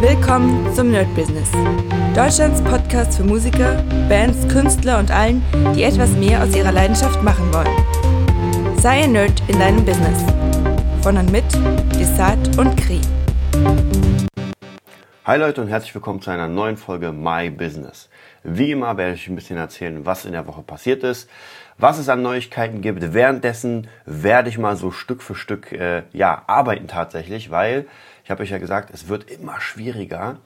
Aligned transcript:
Willkommen 0.00 0.72
zum 0.76 0.92
Nerd 0.92 1.12
Business. 1.16 1.50
Deutschlands 2.14 2.62
Podcast 2.62 3.16
für 3.16 3.24
Musiker, 3.24 3.82
Bands, 4.08 4.46
Künstler 4.46 5.00
und 5.00 5.10
allen, 5.10 5.42
die 5.74 5.82
etwas 5.82 6.12
mehr 6.12 6.40
aus 6.40 6.54
ihrer 6.54 6.70
Leidenschaft 6.70 7.20
machen 7.24 7.52
wollen. 7.52 8.78
Sei 8.78 9.02
ein 9.02 9.10
Nerd 9.10 9.42
in 9.48 9.58
deinem 9.58 9.84
Business. 9.84 10.22
Von 11.02 11.16
und 11.16 11.32
mit 11.32 11.42
Desart 11.98 12.56
und 12.56 12.76
Kri. 12.76 13.00
Hi 15.24 15.36
Leute 15.36 15.62
und 15.62 15.68
herzlich 15.68 15.92
willkommen 15.96 16.22
zu 16.22 16.30
einer 16.30 16.46
neuen 16.46 16.76
Folge 16.76 17.10
My 17.10 17.50
Business. 17.50 18.08
Wie 18.44 18.70
immer 18.70 18.96
werde 18.96 19.14
ich 19.14 19.26
ein 19.26 19.34
bisschen 19.34 19.56
erzählen, 19.56 20.06
was 20.06 20.24
in 20.24 20.30
der 20.30 20.46
Woche 20.46 20.62
passiert 20.62 21.02
ist, 21.02 21.28
was 21.76 21.98
es 21.98 22.08
an 22.08 22.22
Neuigkeiten 22.22 22.82
gibt. 22.82 23.14
Währenddessen 23.14 23.88
werde 24.06 24.48
ich 24.48 24.58
mal 24.58 24.76
so 24.76 24.92
Stück 24.92 25.22
für 25.22 25.34
Stück 25.34 25.72
äh, 25.72 26.04
ja 26.12 26.44
arbeiten 26.46 26.86
tatsächlich, 26.86 27.50
weil 27.50 27.86
ich 28.28 28.30
habe 28.30 28.42
euch 28.42 28.50
ja 28.50 28.58
gesagt, 28.58 28.90
es 28.92 29.08
wird 29.08 29.30
immer 29.30 29.58
schwieriger, 29.58 30.36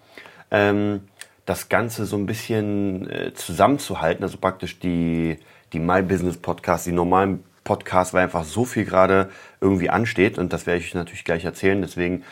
ähm, 0.52 1.00
das 1.46 1.68
Ganze 1.68 2.06
so 2.06 2.16
ein 2.16 2.26
bisschen 2.26 3.10
äh, 3.10 3.34
zusammenzuhalten. 3.34 4.22
Also 4.22 4.38
praktisch 4.38 4.78
die, 4.78 5.36
die 5.72 5.80
My 5.80 6.00
Business 6.00 6.36
Podcasts, 6.36 6.84
die 6.84 6.92
normalen 6.92 7.42
Podcasts, 7.64 8.14
weil 8.14 8.22
einfach 8.22 8.44
so 8.44 8.64
viel 8.64 8.84
gerade 8.84 9.30
irgendwie 9.60 9.90
ansteht. 9.90 10.38
Und 10.38 10.52
das 10.52 10.64
werde 10.64 10.78
ich 10.78 10.86
euch 10.86 10.94
natürlich 10.94 11.24
gleich 11.24 11.44
erzählen. 11.44 11.82
Deswegen 11.82 12.22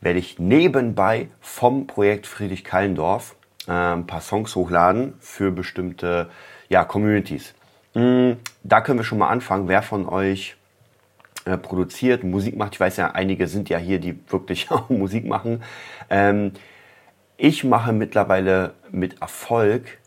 werde 0.00 0.18
ich 0.18 0.38
nebenbei 0.38 1.28
vom 1.42 1.86
Projekt 1.86 2.26
Friedrich 2.26 2.64
Kallendorf 2.64 3.36
äh, 3.68 3.72
ein 3.72 4.06
paar 4.06 4.22
Songs 4.22 4.56
hochladen 4.56 5.12
für 5.20 5.50
bestimmte 5.50 6.30
ja, 6.70 6.84
Communities. 6.84 7.52
Mm, 7.92 8.32
da 8.64 8.80
können 8.80 8.98
wir 8.98 9.04
schon 9.04 9.18
mal 9.18 9.28
anfangen. 9.28 9.68
Wer 9.68 9.82
von 9.82 10.08
euch 10.08 10.55
äh, 11.46 11.56
produziert, 11.56 12.24
Musik 12.24 12.56
macht. 12.56 12.74
Ich 12.74 12.80
weiß 12.80 12.96
ja, 12.96 13.12
einige 13.12 13.46
sind 13.46 13.68
ja 13.68 13.78
hier, 13.78 14.00
die 14.00 14.18
wirklich 14.28 14.70
auch 14.70 14.90
Musik 14.90 15.24
machen. 15.24 15.62
Ähm, 16.10 16.52
ich 17.36 17.64
mache 17.64 17.92
mittlerweile 17.92 18.74
mit 18.90 19.22
Erfolg, 19.22 19.98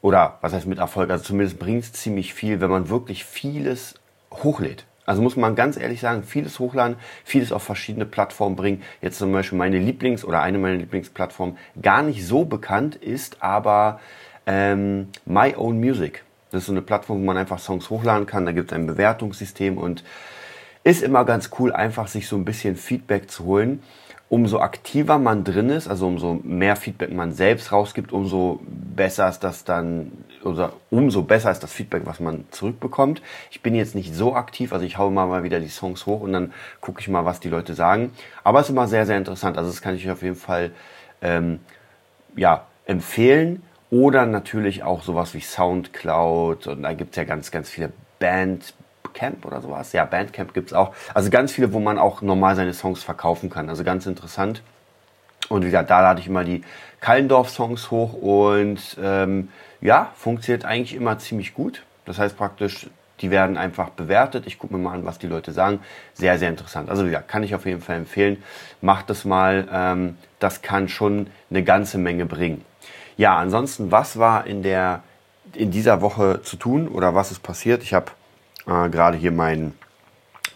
oder 0.00 0.38
was 0.40 0.52
heißt 0.52 0.66
mit 0.66 0.78
Erfolg, 0.78 1.10
also 1.10 1.24
zumindest 1.24 1.58
bringt 1.58 1.84
es 1.84 1.92
ziemlich 1.92 2.34
viel, 2.34 2.60
wenn 2.60 2.70
man 2.70 2.88
wirklich 2.88 3.24
vieles 3.24 3.94
hochlädt. 4.32 4.84
Also 5.06 5.22
muss 5.22 5.36
man 5.36 5.54
ganz 5.54 5.76
ehrlich 5.76 6.00
sagen, 6.00 6.24
vieles 6.24 6.58
hochladen, 6.58 6.96
vieles 7.24 7.52
auf 7.52 7.62
verschiedene 7.62 8.06
Plattformen 8.06 8.56
bringen. 8.56 8.82
Jetzt 9.00 9.18
zum 9.18 9.32
Beispiel 9.32 9.58
meine 9.58 9.78
Lieblings- 9.78 10.24
oder 10.24 10.40
eine 10.40 10.58
meiner 10.58 10.76
Lieblingsplattformen 10.76 11.56
gar 11.80 12.02
nicht 12.02 12.26
so 12.26 12.46
bekannt 12.46 12.96
ist, 12.96 13.42
aber 13.42 14.00
ähm, 14.46 15.08
My 15.26 15.54
Own 15.56 15.78
Music. 15.78 16.24
Das 16.50 16.62
ist 16.62 16.66
so 16.66 16.72
eine 16.72 16.82
Plattform, 16.82 17.20
wo 17.20 17.24
man 17.24 17.36
einfach 17.36 17.58
Songs 17.58 17.90
hochladen 17.90 18.26
kann. 18.26 18.46
Da 18.46 18.52
gibt 18.52 18.72
es 18.72 18.76
ein 18.76 18.86
Bewertungssystem 18.86 19.76
und 19.76 20.04
ist 20.84 21.02
immer 21.02 21.24
ganz 21.24 21.50
cool, 21.58 21.72
einfach 21.72 22.08
sich 22.08 22.28
so 22.28 22.36
ein 22.36 22.44
bisschen 22.44 22.76
Feedback 22.76 23.30
zu 23.30 23.44
holen. 23.44 23.82
Umso 24.28 24.58
aktiver 24.58 25.18
man 25.18 25.44
drin 25.44 25.70
ist, 25.70 25.86
also 25.86 26.06
umso 26.06 26.40
mehr 26.42 26.76
Feedback 26.76 27.12
man 27.12 27.32
selbst 27.32 27.72
rausgibt, 27.72 28.12
umso 28.12 28.60
besser 28.66 29.28
ist 29.28 29.40
das 29.40 29.64
dann, 29.64 30.12
oder 30.42 30.72
umso 30.90 31.22
besser 31.22 31.50
ist 31.50 31.62
das 31.62 31.72
Feedback, 31.72 32.02
was 32.04 32.20
man 32.20 32.44
zurückbekommt. 32.50 33.22
Ich 33.50 33.62
bin 33.62 33.74
jetzt 33.74 33.94
nicht 33.94 34.14
so 34.14 34.34
aktiv, 34.34 34.72
also 34.72 34.84
ich 34.84 34.98
haue 34.98 35.12
mal, 35.12 35.26
mal 35.26 35.44
wieder 35.44 35.60
die 35.60 35.68
Songs 35.68 36.06
hoch 36.06 36.20
und 36.20 36.32
dann 36.32 36.52
gucke 36.80 37.00
ich 37.00 37.08
mal, 37.08 37.24
was 37.24 37.40
die 37.40 37.48
Leute 37.48 37.74
sagen. 37.74 38.12
Aber 38.42 38.60
es 38.60 38.66
ist 38.66 38.70
immer 38.70 38.88
sehr, 38.88 39.06
sehr 39.06 39.18
interessant. 39.18 39.56
Also 39.56 39.70
das 39.70 39.82
kann 39.82 39.94
ich 39.94 40.10
auf 40.10 40.22
jeden 40.22 40.36
Fall 40.36 40.72
ähm, 41.22 41.60
ja, 42.34 42.66
empfehlen. 42.86 43.62
Oder 43.90 44.26
natürlich 44.26 44.82
auch 44.82 45.02
sowas 45.02 45.34
wie 45.34 45.40
Soundcloud 45.40 46.66
und 46.66 46.82
da 46.82 46.92
gibt 46.94 47.10
es 47.10 47.16
ja 47.16 47.24
ganz, 47.24 47.50
ganz 47.50 47.70
viele 47.70 47.92
Band, 48.18 48.74
Bandcamp 49.14 49.46
oder 49.46 49.60
sowas. 49.60 49.92
Ja, 49.92 50.04
Bandcamp 50.04 50.52
gibt 50.52 50.68
es 50.70 50.74
auch. 50.74 50.94
Also 51.14 51.30
ganz 51.30 51.52
viele, 51.52 51.72
wo 51.72 51.80
man 51.80 51.98
auch 51.98 52.22
normal 52.22 52.56
seine 52.56 52.74
Songs 52.74 53.02
verkaufen 53.02 53.50
kann. 53.50 53.68
Also 53.68 53.84
ganz 53.84 54.06
interessant. 54.06 54.62
Und 55.48 55.62
wie 55.62 55.66
gesagt, 55.66 55.90
da 55.90 56.00
lade 56.00 56.20
ich 56.20 56.26
immer 56.26 56.44
die 56.44 56.62
Kallendorf-Songs 57.00 57.90
hoch 57.90 58.14
und 58.14 58.96
ähm, 59.02 59.48
ja, 59.80 60.10
funktioniert 60.16 60.64
eigentlich 60.64 60.94
immer 60.94 61.18
ziemlich 61.18 61.54
gut. 61.54 61.82
Das 62.06 62.18
heißt 62.18 62.36
praktisch, 62.36 62.88
die 63.20 63.30
werden 63.30 63.56
einfach 63.56 63.90
bewertet. 63.90 64.46
Ich 64.46 64.58
gucke 64.58 64.74
mir 64.74 64.80
mal 64.80 64.94
an, 64.94 65.04
was 65.04 65.18
die 65.18 65.26
Leute 65.26 65.52
sagen. 65.52 65.80
Sehr, 66.14 66.38
sehr 66.38 66.48
interessant. 66.48 66.88
Also 66.88 67.04
ja, 67.06 67.20
kann 67.20 67.42
ich 67.42 67.54
auf 67.54 67.66
jeden 67.66 67.80
Fall 67.80 67.96
empfehlen. 67.96 68.42
Macht 68.80 69.10
das 69.10 69.24
mal. 69.24 69.68
Ähm, 69.70 70.16
das 70.38 70.62
kann 70.62 70.88
schon 70.88 71.28
eine 71.50 71.62
ganze 71.62 71.98
Menge 71.98 72.26
bringen. 72.26 72.64
Ja, 73.16 73.36
ansonsten, 73.36 73.92
was 73.92 74.18
war 74.18 74.46
in 74.46 74.62
der 74.62 75.02
in 75.52 75.70
dieser 75.70 76.00
Woche 76.00 76.42
zu 76.42 76.56
tun 76.56 76.88
oder 76.88 77.14
was 77.14 77.30
ist 77.30 77.42
passiert? 77.42 77.82
Ich 77.84 77.94
habe 77.94 78.10
äh, 78.66 78.88
gerade 78.88 79.16
hier 79.16 79.32
mein 79.32 79.74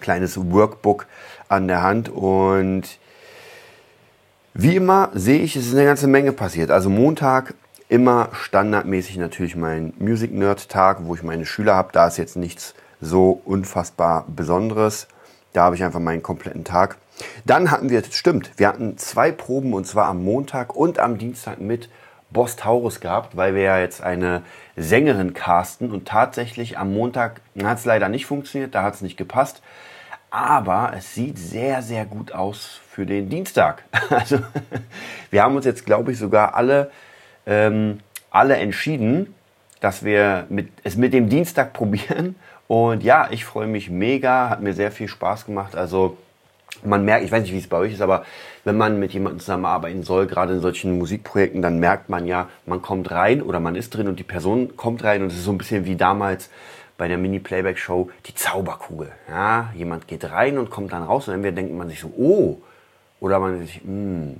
kleines 0.01 0.39
Workbook 0.51 1.07
an 1.49 1.69
der 1.69 1.83
Hand 1.83 2.09
und 2.09 2.99
wie 4.55 4.77
immer 4.77 5.11
sehe 5.15 5.41
ich, 5.41 5.57
es 5.57 5.67
ist 5.67 5.75
eine 5.75 5.85
ganze 5.85 6.09
Menge 6.09 6.33
passiert. 6.33 6.71
Also 6.71 6.91
Montag 6.91 7.55
immer 7.89 8.31
standardmäßig 8.33 9.17
natürlich 9.17 9.57
mein 9.57 9.93
Music 9.99 10.33
Nerd 10.33 10.69
Tag, 10.69 10.99
wo 11.03 11.15
ich 11.15 11.23
meine 11.23 11.47
Schüler 11.47 11.75
habe. 11.75 11.91
Da 11.93 12.07
ist 12.07 12.19
jetzt 12.19 12.37
nichts 12.37 12.75
so 13.01 13.41
unfassbar 13.45 14.25
Besonderes. 14.29 15.09
Da 15.53 15.65
habe 15.65 15.77
ich 15.77 15.85
einfach 15.85 16.01
meinen 16.01 16.23
kompletten 16.23 16.65
Tag. 16.65 16.99
Dann 17.45 17.71
hatten 17.71 17.91
wir, 17.91 18.03
stimmt, 18.11 18.53
wir 18.57 18.69
hatten 18.69 18.99
zwei 18.99 19.33
Proben 19.33 19.73
und 19.73 19.87
zwar 19.87 20.07
am 20.07 20.23
Montag 20.23 20.75
und 20.77 20.99
am 20.99 21.19
Dienstag 21.19 21.61
mit 21.61 21.89
Boss 22.31 22.57
Taurus 22.57 23.01
gehabt, 23.01 23.37
weil 23.37 23.55
wir 23.55 23.63
ja 23.63 23.79
jetzt 23.79 24.03
eine 24.03 24.43
Sängerin 24.77 25.35
casten 25.35 25.91
und 25.91 26.07
tatsächlich 26.07 26.79
am 26.79 26.93
Montag 26.93 27.41
hat 27.63 27.79
es 27.79 27.85
leider 27.85 28.09
nicht 28.09 28.27
funktioniert, 28.27 28.75
da 28.75 28.83
hat 28.83 28.95
es 28.95 29.03
nicht 29.03 29.17
gepasst. 29.17 29.63
Aber 30.31 30.93
es 30.95 31.15
sieht 31.15 31.39
sehr, 31.39 31.81
sehr 31.81 32.05
gut 32.05 32.33
aus 32.33 32.81
für 32.91 33.07
den 33.07 33.29
Dienstag. 33.29 33.85
Also 34.11 34.41
wir 35.31 35.43
haben 35.43 35.57
uns 35.57 35.65
jetzt, 35.65 35.87
glaube 35.87 36.13
ich, 36.13 36.19
sogar 36.19 36.55
alle, 36.55 36.91
ähm, 37.47 38.01
alle 38.31 38.57
entschieden, 38.57 39.35
dass 39.81 40.05
wir 40.05 40.47
mit, 40.49 40.71
es 40.85 40.97
mit 40.97 41.13
dem 41.13 41.29
Dienstag 41.29 41.73
probieren. 41.73 42.37
Und 42.67 43.03
ja, 43.03 43.29
ich 43.31 43.45
freue 43.45 43.67
mich 43.67 43.89
mega, 43.89 44.51
hat 44.51 44.61
mir 44.61 44.75
sehr 44.75 44.93
viel 44.93 45.09
Spaß 45.09 45.47
gemacht. 45.47 45.77
Also 45.77 46.19
man 46.85 47.05
merkt, 47.05 47.25
ich 47.25 47.33
weiß 47.33 47.43
nicht, 47.43 47.53
wie 47.53 47.59
es 47.59 47.69
bei 47.69 47.79
euch 47.79 47.93
ist, 47.93 48.01
aber 48.01 48.25
wenn 48.65 48.77
man 48.77 48.99
mit 48.99 49.13
jemandem 49.13 49.41
zusammenarbeiten 49.41 50.03
soll, 50.03 50.27
gerade 50.27 50.55
in 50.55 50.61
solchen 50.61 50.99
Musikprojekten, 50.99 51.63
dann 51.63 51.79
merkt 51.79 52.09
man 52.09 52.27
ja, 52.27 52.49
man 52.67 52.83
kommt 52.83 53.11
rein 53.11 53.43
oder 53.43 53.61
man 53.61 53.75
ist 53.75 53.91
drin 53.91 54.09
und 54.09 54.19
die 54.19 54.25
Person 54.25 54.77
kommt 54.77 55.05
rein 55.05 55.23
und 55.23 55.29
es 55.29 55.39
ist 55.39 55.45
so 55.45 55.53
ein 55.53 55.59
bisschen 55.59 55.87
wie 55.87 55.97
damals 55.97 56.51
bei 56.97 57.09
der 57.09 57.19
Mini-Playback-Show 57.19 58.11
die 58.27 58.35
Zauberkugel. 58.35 59.11
Ja, 59.29 59.73
jemand 59.75 60.09
geht 60.09 60.31
rein 60.31 60.59
und 60.59 60.71
kommt 60.71 60.93
dann 60.93 61.05
raus 61.05 61.29
und 61.29 61.35
entweder 61.35 61.55
denkt 61.55 61.75
man 61.75 61.89
sich 61.89 62.01
so, 62.01 62.13
oh, 62.17 62.59
oder 63.21 63.39
man 63.39 63.61
sich, 63.61 63.81
mm. 63.85 64.35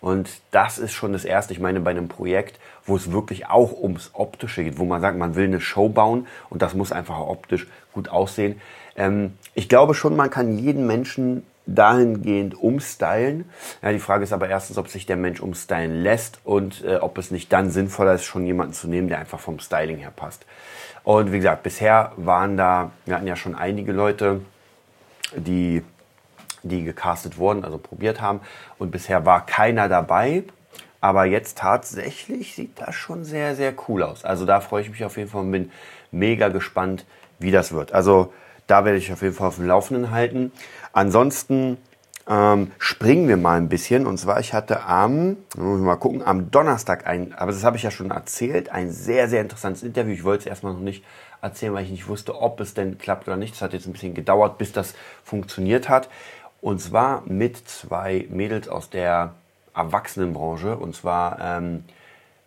Und 0.00 0.28
das 0.50 0.78
ist 0.78 0.92
schon 0.92 1.14
das 1.14 1.24
Erste, 1.24 1.54
ich 1.54 1.60
meine, 1.60 1.80
bei 1.80 1.90
einem 1.90 2.08
Projekt, 2.08 2.60
wo 2.84 2.94
es 2.94 3.10
wirklich 3.10 3.46
auch 3.46 3.72
ums 3.72 4.10
Optische 4.12 4.62
geht, 4.62 4.78
wo 4.78 4.84
man 4.84 5.00
sagt, 5.00 5.16
man 5.16 5.34
will 5.34 5.46
eine 5.46 5.62
Show 5.62 5.88
bauen 5.88 6.26
und 6.50 6.60
das 6.60 6.74
muss 6.74 6.92
einfach 6.92 7.18
optisch 7.20 7.66
gut 7.94 8.10
aussehen. 8.10 8.60
Ähm, 8.96 9.32
ich 9.54 9.66
glaube 9.66 9.94
schon, 9.94 10.14
man 10.14 10.28
kann 10.28 10.58
jeden 10.58 10.86
Menschen 10.86 11.42
dahingehend 11.66 12.54
umstylen. 12.54 13.48
Ja, 13.82 13.92
die 13.92 13.98
Frage 13.98 14.24
ist 14.24 14.32
aber 14.32 14.48
erstens, 14.48 14.76
ob 14.78 14.88
sich 14.88 15.06
der 15.06 15.16
Mensch 15.16 15.40
umstylen 15.40 16.02
lässt 16.02 16.40
und 16.44 16.84
äh, 16.84 16.96
ob 16.96 17.16
es 17.18 17.30
nicht 17.30 17.52
dann 17.52 17.70
sinnvoller 17.70 18.14
ist, 18.14 18.24
schon 18.24 18.46
jemanden 18.46 18.74
zu 18.74 18.88
nehmen, 18.88 19.08
der 19.08 19.18
einfach 19.18 19.40
vom 19.40 19.58
Styling 19.58 19.98
her 19.98 20.12
passt. 20.14 20.44
Und 21.04 21.32
wie 21.32 21.38
gesagt, 21.38 21.62
bisher 21.62 22.12
waren 22.16 22.56
da, 22.56 22.90
wir 23.04 23.16
hatten 23.16 23.26
ja 23.26 23.36
schon 23.36 23.54
einige 23.54 23.92
Leute, 23.92 24.40
die, 25.36 25.82
die 26.62 26.84
gecastet 26.84 27.38
wurden, 27.38 27.64
also 27.64 27.78
probiert 27.78 28.20
haben. 28.20 28.40
Und 28.78 28.90
bisher 28.90 29.26
war 29.26 29.44
keiner 29.44 29.88
dabei. 29.88 30.44
Aber 31.00 31.26
jetzt 31.26 31.58
tatsächlich 31.58 32.54
sieht 32.54 32.80
das 32.80 32.94
schon 32.94 33.24
sehr, 33.24 33.54
sehr 33.54 33.74
cool 33.88 34.02
aus. 34.02 34.24
Also 34.24 34.46
da 34.46 34.60
freue 34.60 34.80
ich 34.80 34.88
mich 34.88 35.04
auf 35.04 35.18
jeden 35.18 35.28
Fall 35.28 35.42
und 35.42 35.52
bin 35.52 35.70
mega 36.10 36.48
gespannt, 36.48 37.04
wie 37.38 37.50
das 37.50 37.72
wird. 37.72 37.92
Also 37.92 38.32
da 38.66 38.86
werde 38.86 38.96
ich 38.96 39.12
auf 39.12 39.20
jeden 39.20 39.34
Fall 39.34 39.48
auf 39.48 39.56
dem 39.56 39.66
Laufenden 39.66 40.10
halten. 40.10 40.52
Ansonsten 40.94 41.76
ähm, 42.28 42.70
springen 42.78 43.28
wir 43.28 43.36
mal 43.36 43.58
ein 43.58 43.68
bisschen. 43.68 44.06
Und 44.06 44.16
zwar, 44.16 44.40
ich 44.40 44.54
hatte 44.54 44.84
am, 44.84 45.36
mal 45.56 45.96
gucken, 45.96 46.22
am 46.22 46.50
Donnerstag 46.50 47.06
ein, 47.06 47.34
aber 47.34 47.50
das 47.52 47.64
habe 47.64 47.76
ich 47.76 47.82
ja 47.82 47.90
schon 47.90 48.10
erzählt, 48.10 48.70
ein 48.70 48.90
sehr, 48.90 49.28
sehr 49.28 49.42
interessantes 49.42 49.82
Interview. 49.82 50.14
Ich 50.14 50.24
wollte 50.24 50.42
es 50.42 50.46
erstmal 50.46 50.72
noch 50.72 50.80
nicht 50.80 51.04
erzählen, 51.42 51.74
weil 51.74 51.84
ich 51.84 51.90
nicht 51.90 52.08
wusste, 52.08 52.40
ob 52.40 52.60
es 52.60 52.74
denn 52.74 52.96
klappt 52.96 53.26
oder 53.26 53.36
nicht. 53.36 53.54
Es 53.54 53.60
hat 53.60 53.72
jetzt 53.72 53.86
ein 53.86 53.92
bisschen 53.92 54.14
gedauert, 54.14 54.56
bis 54.56 54.72
das 54.72 54.94
funktioniert 55.24 55.88
hat. 55.88 56.08
Und 56.60 56.80
zwar 56.80 57.22
mit 57.26 57.68
zwei 57.68 58.26
Mädels 58.30 58.68
aus 58.68 58.88
der 58.88 59.34
Erwachsenenbranche. 59.74 60.76
Und 60.76 60.94
zwar 60.94 61.38
ähm, 61.40 61.84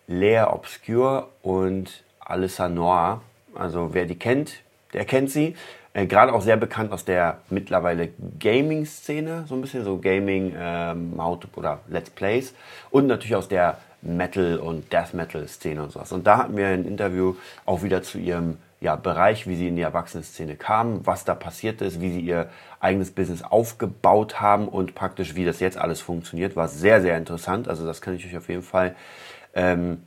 Lea 0.08 0.46
Obscure 0.48 1.28
und 1.44 2.04
Alissa 2.22 2.70
Noir. 2.70 3.22
Also 3.54 3.94
wer 3.94 4.06
die 4.06 4.18
kennt, 4.18 4.62
der 4.94 5.04
kennt 5.04 5.30
sie. 5.30 5.56
Äh, 5.98 6.06
Gerade 6.06 6.32
auch 6.32 6.42
sehr 6.42 6.58
bekannt 6.58 6.92
aus 6.92 7.06
der 7.06 7.40
mittlerweile 7.50 8.10
Gaming-Szene, 8.40 9.46
so 9.48 9.56
ein 9.56 9.62
bisschen 9.62 9.84
so 9.84 9.98
Gaming, 9.98 10.54
ähm, 10.56 11.20
oder 11.56 11.80
Let's 11.88 12.12
Plays. 12.12 12.54
Und 12.92 13.08
natürlich 13.08 13.36
aus 13.36 13.48
der 13.48 13.80
Metal- 14.04 14.60
und 14.60 14.94
Death 14.94 15.16
Metal-Szene 15.16 15.82
und 15.82 15.92
sowas. 15.92 16.12
Und 16.12 16.28
da 16.28 16.38
hatten 16.38 16.56
wir 16.56 16.68
ein 16.68 16.86
Interview 16.86 17.36
auch 17.66 17.82
wieder 17.82 18.04
zu 18.04 18.20
ihrem 18.20 18.58
ja, 18.80 18.96
Bereich, 18.96 19.48
wie 19.48 19.56
sie 19.56 19.68
in 19.70 19.76
die 19.76 19.82
Erwachsenenszene 19.82 20.56
kamen, 20.56 21.02
was 21.04 21.26
da 21.26 21.34
passiert 21.34 21.82
ist, 21.82 22.00
wie 22.00 22.12
sie 22.12 22.22
ihr 22.22 22.48
eigenes 22.80 23.10
Business 23.10 23.42
aufgebaut 23.42 24.40
haben 24.40 24.68
und 24.68 24.94
praktisch 24.94 25.34
wie 25.34 25.46
das 25.46 25.60
jetzt 25.60 25.80
alles 25.80 26.00
funktioniert, 26.00 26.56
war 26.56 26.68
sehr, 26.68 27.02
sehr 27.02 27.18
interessant. 27.18 27.68
Also 27.68 27.88
das 27.88 28.02
kann 28.02 28.14
ich 28.14 28.24
euch 28.24 28.38
auf 28.38 28.50
jeden 28.50 28.62
Fall 28.62 28.96
ähm, 29.56 30.04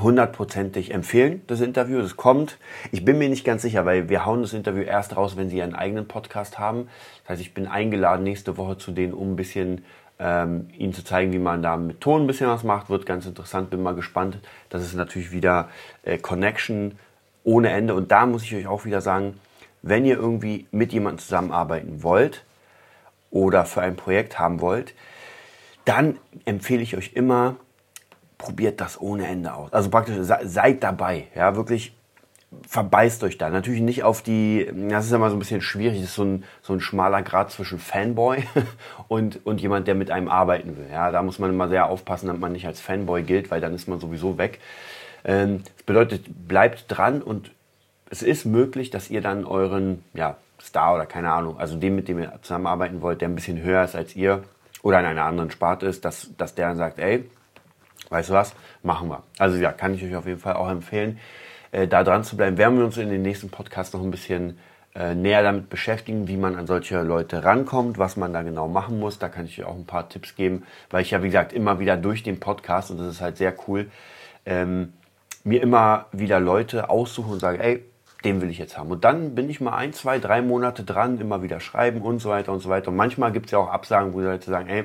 hundertprozentig 0.00 0.92
empfehlen, 0.92 1.42
das 1.46 1.60
Interview. 1.60 2.00
Das 2.00 2.16
kommt. 2.16 2.58
Ich 2.90 3.04
bin 3.04 3.18
mir 3.18 3.28
nicht 3.28 3.44
ganz 3.44 3.62
sicher, 3.62 3.84
weil 3.84 4.08
wir 4.08 4.24
hauen 4.24 4.42
das 4.42 4.52
Interview 4.52 4.82
erst 4.82 5.16
raus, 5.16 5.36
wenn 5.36 5.50
sie 5.50 5.58
ihren 5.58 5.74
eigenen 5.74 6.08
Podcast 6.08 6.58
haben. 6.58 6.88
Das 7.22 7.30
heißt, 7.30 7.40
ich 7.42 7.54
bin 7.54 7.66
eingeladen 7.66 8.22
nächste 8.22 8.56
Woche 8.56 8.78
zu 8.78 8.92
denen, 8.92 9.12
um 9.12 9.32
ein 9.32 9.36
bisschen 9.36 9.84
ähm, 10.18 10.68
ihnen 10.76 10.92
zu 10.92 11.04
zeigen, 11.04 11.32
wie 11.32 11.38
man 11.38 11.62
da 11.62 11.76
mit 11.76 12.00
Ton 12.00 12.22
ein 12.22 12.26
bisschen 12.26 12.48
was 12.48 12.64
macht. 12.64 12.90
Wird 12.90 13.06
ganz 13.06 13.26
interessant, 13.26 13.70
bin 13.70 13.82
mal 13.82 13.94
gespannt. 13.94 14.38
Das 14.70 14.82
ist 14.82 14.94
natürlich 14.94 15.32
wieder 15.32 15.68
äh, 16.04 16.18
Connection 16.18 16.98
ohne 17.44 17.70
Ende. 17.70 17.94
Und 17.94 18.12
da 18.12 18.26
muss 18.26 18.44
ich 18.44 18.54
euch 18.54 18.66
auch 18.66 18.84
wieder 18.84 19.00
sagen, 19.00 19.40
wenn 19.82 20.04
ihr 20.04 20.16
irgendwie 20.16 20.66
mit 20.70 20.92
jemandem 20.92 21.18
zusammenarbeiten 21.18 22.02
wollt 22.02 22.44
oder 23.30 23.64
für 23.64 23.82
ein 23.82 23.96
Projekt 23.96 24.38
haben 24.38 24.60
wollt, 24.60 24.94
dann 25.84 26.18
empfehle 26.44 26.82
ich 26.82 26.96
euch 26.96 27.14
immer, 27.14 27.56
probiert 28.42 28.80
das 28.80 29.00
ohne 29.00 29.26
Ende 29.26 29.54
aus. 29.54 29.72
Also 29.72 29.88
praktisch 29.88 30.16
seid 30.20 30.82
dabei, 30.82 31.28
ja, 31.34 31.54
wirklich 31.54 31.94
verbeißt 32.68 33.22
euch 33.24 33.38
da. 33.38 33.48
Natürlich 33.48 33.80
nicht 33.80 34.02
auf 34.02 34.20
die, 34.20 34.68
das 34.90 35.06
ist 35.06 35.12
immer 35.12 35.30
so 35.30 35.36
ein 35.36 35.38
bisschen 35.38 35.62
schwierig, 35.62 36.00
das 36.00 36.10
ist 36.10 36.16
so 36.16 36.24
ein, 36.24 36.44
so 36.60 36.72
ein 36.72 36.80
schmaler 36.80 37.22
Grad 37.22 37.50
zwischen 37.50 37.78
Fanboy 37.78 38.42
und, 39.08 39.46
und 39.46 39.60
jemand, 39.60 39.86
der 39.86 39.94
mit 39.94 40.10
einem 40.10 40.28
arbeiten 40.28 40.76
will. 40.76 40.88
Ja, 40.90 41.12
da 41.12 41.22
muss 41.22 41.38
man 41.38 41.50
immer 41.50 41.68
sehr 41.68 41.86
aufpassen, 41.86 42.26
damit 42.26 42.42
man 42.42 42.52
nicht 42.52 42.66
als 42.66 42.80
Fanboy 42.80 43.22
gilt, 43.22 43.50
weil 43.50 43.60
dann 43.60 43.74
ist 43.74 43.88
man 43.88 44.00
sowieso 44.00 44.38
weg. 44.38 44.58
Ähm, 45.24 45.62
das 45.76 45.84
bedeutet, 45.84 46.48
bleibt 46.48 46.86
dran 46.88 47.22
und 47.22 47.52
es 48.10 48.22
ist 48.22 48.44
möglich, 48.44 48.90
dass 48.90 49.08
ihr 49.08 49.22
dann 49.22 49.46
euren 49.46 50.04
ja, 50.12 50.36
Star 50.60 50.96
oder 50.96 51.06
keine 51.06 51.32
Ahnung, 51.32 51.58
also 51.58 51.76
dem, 51.76 51.94
mit 51.94 52.08
dem 52.08 52.18
ihr 52.18 52.32
zusammenarbeiten 52.42 53.02
wollt, 53.02 53.20
der 53.20 53.28
ein 53.28 53.34
bisschen 53.36 53.62
höher 53.62 53.84
ist 53.84 53.94
als 53.94 54.16
ihr 54.16 54.42
oder 54.82 54.98
in 55.00 55.06
einer 55.06 55.24
anderen 55.24 55.50
Sparte 55.50 55.86
ist, 55.86 56.04
dass, 56.04 56.30
dass 56.36 56.54
der 56.54 56.68
dann 56.68 56.76
sagt, 56.76 56.98
ey, 56.98 57.24
weißt 58.12 58.30
du 58.30 58.34
was, 58.34 58.54
machen 58.82 59.08
wir. 59.08 59.22
Also 59.38 59.56
ja, 59.56 59.72
kann 59.72 59.94
ich 59.94 60.04
euch 60.04 60.14
auf 60.14 60.26
jeden 60.26 60.40
Fall 60.40 60.54
auch 60.54 60.70
empfehlen, 60.70 61.18
äh, 61.72 61.88
da 61.88 62.04
dran 62.04 62.24
zu 62.24 62.36
bleiben. 62.36 62.58
Werden 62.58 62.78
wir 62.78 62.84
uns 62.84 62.96
in 62.96 63.10
den 63.10 63.22
nächsten 63.22 63.50
Podcasts 63.50 63.92
noch 63.92 64.02
ein 64.02 64.10
bisschen 64.10 64.58
äh, 64.94 65.14
näher 65.14 65.42
damit 65.42 65.70
beschäftigen, 65.70 66.28
wie 66.28 66.36
man 66.36 66.56
an 66.56 66.66
solche 66.66 67.00
Leute 67.02 67.44
rankommt, 67.44 67.98
was 67.98 68.16
man 68.16 68.32
da 68.32 68.42
genau 68.42 68.68
machen 68.68 69.00
muss. 69.00 69.18
Da 69.18 69.28
kann 69.28 69.46
ich 69.46 69.58
euch 69.60 69.66
auch 69.66 69.74
ein 69.74 69.86
paar 69.86 70.08
Tipps 70.08 70.36
geben, 70.36 70.64
weil 70.90 71.02
ich 71.02 71.10
ja, 71.12 71.22
wie 71.22 71.28
gesagt, 71.28 71.52
immer 71.52 71.78
wieder 71.80 71.96
durch 71.96 72.22
den 72.22 72.38
Podcast, 72.40 72.90
und 72.90 72.98
das 72.98 73.06
ist 73.08 73.20
halt 73.20 73.38
sehr 73.38 73.54
cool, 73.66 73.90
ähm, 74.44 74.92
mir 75.44 75.62
immer 75.62 76.06
wieder 76.12 76.40
Leute 76.40 76.90
aussuche 76.90 77.32
und 77.32 77.40
sage, 77.40 77.62
ey, 77.62 77.84
den 78.24 78.40
will 78.40 78.50
ich 78.50 78.58
jetzt 78.58 78.78
haben. 78.78 78.90
Und 78.90 79.04
dann 79.04 79.34
bin 79.34 79.50
ich 79.50 79.60
mal 79.60 79.76
ein, 79.76 79.92
zwei, 79.92 80.18
drei 80.18 80.42
Monate 80.42 80.84
dran, 80.84 81.18
immer 81.18 81.42
wieder 81.42 81.58
schreiben 81.58 82.02
und 82.02 82.20
so 82.20 82.30
weiter 82.30 82.52
und 82.52 82.60
so 82.60 82.68
weiter. 82.68 82.88
Und 82.88 82.96
manchmal 82.96 83.32
gibt 83.32 83.46
es 83.46 83.52
ja 83.52 83.58
auch 83.58 83.68
Absagen, 83.68 84.12
wo 84.12 84.20
die 84.20 84.26
Leute 84.26 84.50
sagen, 84.50 84.68
ey, 84.68 84.84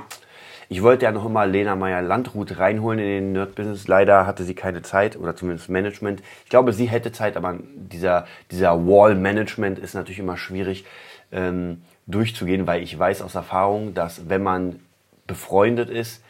ich 0.70 0.84
wollte 0.84 1.06
ja 1.06 1.12
noch 1.12 1.26
immer 1.26 1.46
Lena 1.46 1.76
Meyer 1.76 2.02
Landrut 2.02 2.60
reinholen 2.60 3.00
in 3.00 3.06
den 3.06 3.32
Nerd-Business. 3.34 3.88
Leider 3.88 4.28
hatte 4.28 4.44
sie 4.44 4.56
keine 4.56 4.82
Zeit 4.82 5.18
oder 5.18 5.36
zumindest 5.36 5.70
Management. 5.70 6.22
Ich 6.44 6.50
glaube, 6.50 6.74
sie 6.74 6.86
hätte 6.86 7.12
Zeit, 7.12 7.38
aber 7.38 7.58
dieser, 7.76 8.26
dieser 8.52 8.86
Wall-Management 8.86 9.80
ist 9.80 9.94
natürlich 9.94 10.20
immer 10.20 10.38
schwierig 10.38 10.86
ähm, 11.32 11.82
durchzugehen, 12.06 12.68
weil 12.68 12.84
ich 12.84 12.98
weiß 12.98 13.22
aus 13.22 13.36
Erfahrung, 13.36 13.94
dass 13.94 14.30
wenn 14.30 14.44
man 14.44 14.80
befreundet 15.26 15.90
ist, 15.90 16.24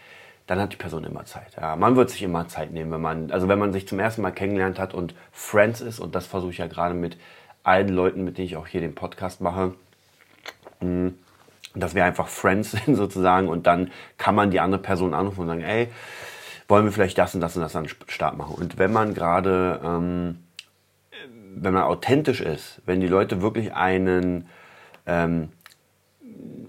dann 0.47 0.59
hat 0.59 0.71
die 0.71 0.77
Person 0.77 1.03
immer 1.03 1.25
Zeit. 1.25 1.55
Ja, 1.59 1.75
man 1.75 1.95
wird 1.95 2.09
sich 2.09 2.23
immer 2.23 2.47
Zeit 2.47 2.71
nehmen, 2.71 2.91
wenn 2.91 3.01
man, 3.01 3.31
also 3.31 3.47
wenn 3.47 3.59
man 3.59 3.73
sich 3.73 3.87
zum 3.87 3.99
ersten 3.99 4.21
Mal 4.21 4.31
kennengelernt 4.31 4.79
hat 4.79 4.93
und 4.93 5.13
Friends 5.31 5.81
ist, 5.81 5.99
und 5.99 6.15
das 6.15 6.25
versuche 6.25 6.51
ich 6.51 6.57
ja 6.59 6.67
gerade 6.67 6.95
mit 6.95 7.17
allen 7.63 7.89
Leuten, 7.89 8.23
mit 8.23 8.37
denen 8.37 8.45
ich 8.45 8.55
auch 8.55 8.67
hier 8.67 8.81
den 8.81 8.95
Podcast 8.95 9.41
mache, 9.41 9.73
hm, 10.79 11.17
dass 11.79 11.95
wir 11.95 12.05
einfach 12.05 12.27
Friends 12.27 12.71
sind 12.85 12.95
sozusagen 12.95 13.47
und 13.47 13.67
dann 13.67 13.91
kann 14.17 14.35
man 14.35 14.51
die 14.51 14.59
andere 14.59 14.81
Person 14.81 15.13
anrufen 15.13 15.41
und 15.41 15.47
sagen, 15.47 15.61
ey, 15.61 15.89
wollen 16.67 16.85
wir 16.85 16.91
vielleicht 16.91 17.17
das 17.17 17.33
und 17.33 17.41
das 17.41 17.55
und 17.55 17.61
das 17.61 17.75
an 17.75 17.87
Start 18.07 18.37
machen. 18.37 18.55
Und 18.55 18.77
wenn 18.77 18.91
man 18.91 19.13
gerade, 19.13 19.79
ähm, 19.83 20.43
wenn 21.55 21.73
man 21.73 21.83
authentisch 21.83 22.41
ist, 22.41 22.81
wenn 22.85 22.99
die 22.99 23.07
Leute 23.07 23.41
wirklich 23.41 23.73
einen 23.73 24.47
ähm, 25.05 25.49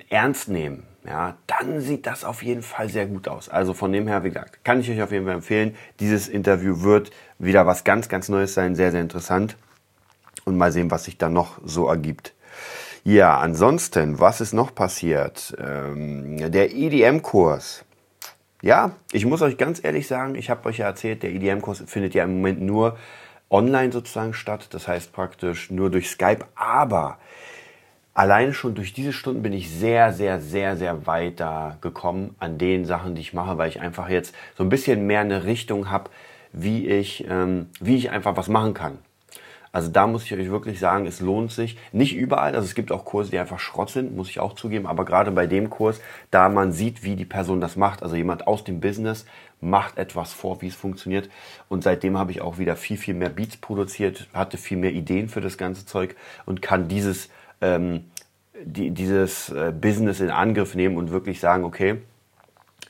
ernst 0.08 0.48
nehmen, 0.48 0.84
ja, 1.04 1.36
dann 1.46 1.80
sieht 1.80 2.06
das 2.06 2.24
auf 2.24 2.42
jeden 2.42 2.62
Fall 2.62 2.88
sehr 2.88 3.06
gut 3.06 3.28
aus. 3.28 3.48
Also 3.48 3.72
von 3.72 3.92
dem 3.92 4.06
her, 4.08 4.24
wie 4.24 4.28
gesagt, 4.28 4.62
kann 4.64 4.80
ich 4.80 4.90
euch 4.90 5.00
auf 5.00 5.10
jeden 5.10 5.24
Fall 5.24 5.36
empfehlen. 5.36 5.74
Dieses 6.00 6.28
Interview 6.28 6.82
wird 6.82 7.10
wieder 7.38 7.66
was 7.66 7.84
ganz, 7.84 8.08
ganz 8.08 8.28
Neues 8.28 8.54
sein, 8.54 8.74
sehr, 8.74 8.90
sehr 8.90 9.00
interessant. 9.00 9.56
Und 10.44 10.56
mal 10.56 10.70
sehen, 10.70 10.90
was 10.90 11.04
sich 11.04 11.16
da 11.16 11.28
noch 11.28 11.60
so 11.64 11.88
ergibt. 11.88 12.34
Ja, 13.08 13.38
ansonsten, 13.38 14.20
was 14.20 14.42
ist 14.42 14.52
noch 14.52 14.74
passiert? 14.74 15.56
Ähm, 15.58 16.52
der 16.52 16.74
EDM-Kurs. 16.74 17.86
Ja, 18.60 18.90
ich 19.12 19.24
muss 19.24 19.40
euch 19.40 19.56
ganz 19.56 19.82
ehrlich 19.82 20.06
sagen, 20.06 20.34
ich 20.34 20.50
habe 20.50 20.68
euch 20.68 20.76
ja 20.76 20.84
erzählt, 20.88 21.22
der 21.22 21.30
EDM-Kurs 21.30 21.84
findet 21.86 22.12
ja 22.12 22.24
im 22.24 22.36
Moment 22.36 22.60
nur 22.60 22.98
online 23.48 23.92
sozusagen 23.92 24.34
statt. 24.34 24.68
Das 24.72 24.88
heißt 24.88 25.14
praktisch 25.14 25.70
nur 25.70 25.90
durch 25.90 26.10
Skype. 26.10 26.44
Aber 26.54 27.16
allein 28.12 28.52
schon 28.52 28.74
durch 28.74 28.92
diese 28.92 29.14
Stunden 29.14 29.40
bin 29.40 29.54
ich 29.54 29.70
sehr, 29.70 30.12
sehr, 30.12 30.38
sehr, 30.38 30.76
sehr 30.76 31.06
weiter 31.06 31.78
gekommen 31.80 32.36
an 32.38 32.58
den 32.58 32.84
Sachen, 32.84 33.14
die 33.14 33.22
ich 33.22 33.32
mache, 33.32 33.56
weil 33.56 33.70
ich 33.70 33.80
einfach 33.80 34.10
jetzt 34.10 34.34
so 34.54 34.64
ein 34.64 34.68
bisschen 34.68 35.06
mehr 35.06 35.20
eine 35.20 35.44
Richtung 35.44 35.90
habe, 35.90 36.10
wie 36.52 36.86
ich, 36.86 37.24
ähm, 37.26 37.70
wie 37.80 37.96
ich 37.96 38.10
einfach 38.10 38.36
was 38.36 38.48
machen 38.48 38.74
kann. 38.74 38.98
Also 39.72 39.90
da 39.90 40.06
muss 40.06 40.24
ich 40.24 40.32
euch 40.32 40.50
wirklich 40.50 40.80
sagen, 40.80 41.06
es 41.06 41.20
lohnt 41.20 41.52
sich. 41.52 41.76
Nicht 41.92 42.16
überall, 42.16 42.54
also 42.54 42.66
es 42.66 42.74
gibt 42.74 42.92
auch 42.92 43.04
Kurse, 43.04 43.30
die 43.30 43.38
einfach 43.38 43.58
Schrott 43.58 43.90
sind, 43.90 44.16
muss 44.16 44.30
ich 44.30 44.40
auch 44.40 44.54
zugeben, 44.54 44.86
aber 44.86 45.04
gerade 45.04 45.30
bei 45.30 45.46
dem 45.46 45.70
Kurs, 45.70 46.00
da 46.30 46.48
man 46.48 46.72
sieht, 46.72 47.02
wie 47.02 47.16
die 47.16 47.24
Person 47.24 47.60
das 47.60 47.76
macht, 47.76 48.02
also 48.02 48.16
jemand 48.16 48.46
aus 48.46 48.64
dem 48.64 48.80
Business 48.80 49.26
macht 49.60 49.98
etwas 49.98 50.32
vor, 50.32 50.62
wie 50.62 50.68
es 50.68 50.74
funktioniert. 50.74 51.28
Und 51.68 51.82
seitdem 51.82 52.16
habe 52.16 52.30
ich 52.30 52.40
auch 52.40 52.58
wieder 52.58 52.76
viel, 52.76 52.96
viel 52.96 53.14
mehr 53.14 53.30
Beats 53.30 53.56
produziert, 53.56 54.28
hatte 54.32 54.56
viel 54.56 54.78
mehr 54.78 54.92
Ideen 54.92 55.28
für 55.28 55.40
das 55.40 55.58
ganze 55.58 55.84
Zeug 55.84 56.16
und 56.46 56.62
kann 56.62 56.88
dieses, 56.88 57.28
ähm, 57.60 58.04
die, 58.62 58.90
dieses 58.90 59.50
äh, 59.50 59.72
Business 59.78 60.20
in 60.20 60.30
Angriff 60.30 60.74
nehmen 60.74 60.96
und 60.96 61.10
wirklich 61.10 61.40
sagen, 61.40 61.64
okay, 61.64 61.98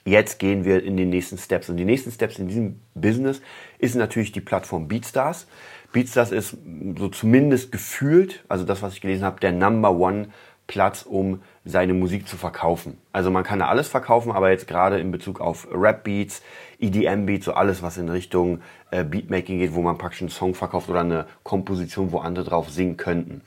jetzt 0.05 0.39
gehen 0.39 0.65
wir 0.65 0.83
in 0.83 0.97
den 0.97 1.11
nächsten 1.11 1.39
Steps. 1.39 1.69
Und 1.69 1.77
die 1.77 1.85
nächsten 1.85 2.11
Steps 2.11 2.39
in 2.39 2.49
diesem 2.49 2.81
Business 2.95 3.41
ist 3.79 3.95
natürlich 3.95 4.33
die 4.33 4.41
Plattform 4.41 4.89
Beatstars. 4.89 5.47
Beatstars 5.93 6.33
ist 6.33 6.57
so 6.99 7.09
zumindest 7.09 7.73
gefühlt, 7.73 8.45
also 8.49 8.65
das, 8.65 8.83
was 8.83 8.95
ich 8.95 9.01
gelesen 9.01 9.25
habe, 9.25 9.41
der 9.41 9.53
Number 9.53 9.93
One 9.93 10.29
Platz, 10.69 11.03
um 11.03 11.43
seine 11.65 11.95
Musik 11.95 12.29
zu 12.29 12.37
verkaufen. 12.37 12.99
Also 13.11 13.31
man 13.31 13.43
kann 13.43 13.59
da 13.59 13.69
alles 13.69 13.89
verkaufen, 13.89 14.31
aber 14.31 14.51
jetzt 14.51 14.69
gerade 14.69 15.01
in 15.01 15.11
Bezug 15.11 15.41
auf 15.41 15.67
Rap-Beats, 15.73 16.43
EDM-Beats, 16.79 17.47
so 17.47 17.55
alles, 17.55 17.83
was 17.83 17.97
in 17.97 18.11
Richtung 18.11 18.61
äh, 18.91 19.03
Beatmaking 19.03 19.59
geht, 19.59 19.75
wo 19.75 19.81
man 19.81 19.97
praktisch 19.97 20.21
einen 20.21 20.29
Song 20.29 20.55
verkauft 20.55 20.91
oder 20.91 21.01
eine 21.01 21.27
Komposition, 21.43 22.13
wo 22.13 22.19
andere 22.19 22.45
drauf 22.45 22.69
singen 22.69 22.99
könnten. 22.99 23.41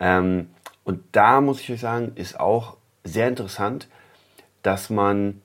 Ähm, 0.00 0.48
und 0.82 1.02
da 1.12 1.42
muss 1.42 1.60
ich 1.60 1.70
euch 1.70 1.80
sagen, 1.80 2.12
ist 2.14 2.40
auch 2.40 2.78
sehr 3.04 3.28
interessant, 3.28 3.88
dass 4.62 4.88
man 4.88 5.42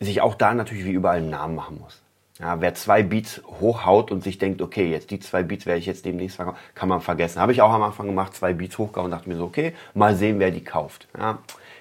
sich 0.00 0.20
auch 0.20 0.34
da 0.34 0.54
natürlich 0.54 0.84
wie 0.84 0.92
überall 0.92 1.18
einen 1.18 1.30
Namen 1.30 1.54
machen 1.54 1.78
muss. 1.80 2.02
Ja, 2.40 2.60
wer 2.60 2.74
zwei 2.74 3.02
Beats 3.02 3.42
hochhaut 3.60 4.10
und 4.10 4.22
sich 4.22 4.38
denkt, 4.38 4.62
okay, 4.62 4.90
jetzt 4.90 5.10
die 5.10 5.20
zwei 5.20 5.42
Beats 5.42 5.66
werde 5.66 5.78
ich 5.78 5.86
jetzt 5.86 6.06
demnächst 6.06 6.36
verkaufen, 6.36 6.58
kann 6.74 6.88
man 6.88 7.02
vergessen. 7.02 7.38
Habe 7.38 7.52
ich 7.52 7.60
auch 7.60 7.70
am 7.70 7.82
Anfang 7.82 8.06
gemacht, 8.06 8.34
zwei 8.34 8.54
Beats 8.54 8.78
hochgehauen 8.78 9.06
und 9.06 9.10
dachte 9.10 9.28
mir 9.28 9.36
so, 9.36 9.44
okay, 9.44 9.74
mal 9.92 10.14
sehen, 10.16 10.38
wer 10.38 10.50
die 10.50 10.64
kauft. 10.64 11.06
Ja, 11.18 11.40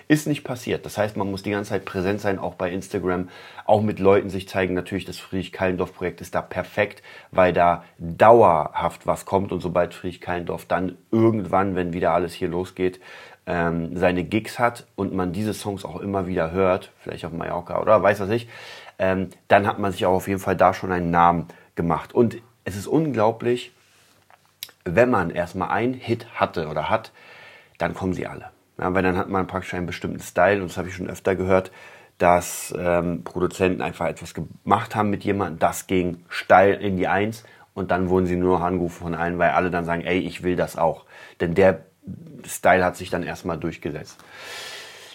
ist 0.10 0.28
nicht 0.28 0.44
passiert. 0.44 0.86
Das 0.86 0.98
heißt, 0.98 1.16
man 1.16 1.32
muss 1.32 1.44
die 1.44 1.52
ganze 1.52 1.70
Zeit 1.70 1.86
präsent 1.86 2.20
sein, 2.20 2.40
auch 2.40 2.56
bei 2.56 2.72
Instagram, 2.72 3.30
auch 3.66 3.82
mit 3.82 4.00
Leuten 4.00 4.30
sich 4.30 4.50
zeigen. 4.50 4.74
Natürlich, 4.74 5.06
das 5.06 5.18
Friedrich-Kallendorf-Projekt 5.20 6.20
ist 6.20 6.36
da 6.36 6.42
perfekt, 6.42 7.04
weil 7.32 7.54
da 7.54 7.86
dauerhaft 7.98 9.08
was 9.08 9.26
kommt 9.26 9.54
und 9.54 9.62
sobald 9.62 9.94
Friedrich-Kallendorf 9.94 10.66
dann 10.66 10.98
irgendwann, 11.12 11.76
wenn 11.76 11.94
wieder 11.94 12.12
alles 12.12 12.34
hier 12.34 12.50
losgeht, 12.50 13.00
ähm, 13.46 13.96
seine 13.96 14.24
Gigs 14.24 14.60
hat 14.60 14.88
und 14.96 15.14
man 15.14 15.32
diese 15.32 15.54
Songs 15.54 15.86
auch 15.86 16.02
immer 16.02 16.28
wieder 16.28 16.52
hört, 16.52 16.92
vielleicht 17.00 17.24
auf 17.24 17.32
Mallorca 17.32 17.80
oder 17.80 18.02
weiß 18.02 18.20
was 18.20 18.30
ich, 18.30 18.50
ähm, 19.00 19.30
dann 19.48 19.66
hat 19.66 19.80
man 19.80 19.92
sich 19.92 20.06
auch 20.06 20.14
auf 20.14 20.28
jeden 20.28 20.40
Fall 20.40 20.56
da 20.56 20.74
schon 20.74 20.92
einen 20.92 21.10
Namen 21.10 21.48
gemacht. 21.76 22.14
Und 22.14 22.38
es 22.66 22.76
ist 22.76 22.88
unglaublich, 22.88 23.74
wenn 24.86 25.10
man 25.10 25.30
erstmal 25.30 25.70
einen 25.70 25.94
Hit 25.94 26.28
hatte 26.36 26.68
oder 26.68 26.90
hat, 26.90 27.12
dann 27.78 27.94
kommen 27.94 28.14
sie 28.14 28.28
alle. 28.28 28.52
Ja, 28.78 28.94
weil 28.94 29.04
dann 29.04 29.18
hat 29.18 29.30
man 29.30 29.48
praktisch 29.48 29.74
einen 29.74 29.88
bestimmten 29.88 30.20
Style, 30.20 30.62
und 30.62 30.70
das 30.70 30.78
habe 30.78 30.88
ich 30.88 30.96
schon 30.96 31.10
öfter 31.10 31.36
gehört, 31.36 31.72
dass 32.18 32.74
ähm, 32.78 33.24
Produzenten 33.24 33.82
einfach 33.82 34.08
etwas 34.08 34.34
gemacht 34.34 34.96
haben 34.96 35.10
mit 35.10 35.24
jemandem, 35.24 35.60
das 35.60 35.88
ging 35.88 36.24
steil 36.28 36.74
in 36.76 36.98
die 36.98 37.08
Eins 37.08 37.44
und 37.74 37.92
dann 37.92 38.10
wurden 38.10 38.26
sie 38.26 38.36
nur 38.36 38.60
noch 38.60 38.66
angerufen 38.66 39.04
von 39.04 39.16
allen, 39.16 39.38
weil 39.38 39.52
alle 39.52 39.72
dann 39.72 39.86
sagen, 39.86 40.02
ey, 40.02 40.20
ich 40.20 40.44
will 40.44 40.58
das 40.58 40.78
auch. 40.78 41.06
Denn 41.40 41.56
der 41.56 41.86
Style 42.46 42.84
hat 42.84 42.98
sich 42.98 43.10
dann 43.10 43.24
erstmal 43.24 43.58
durchgesetzt. 43.58 44.18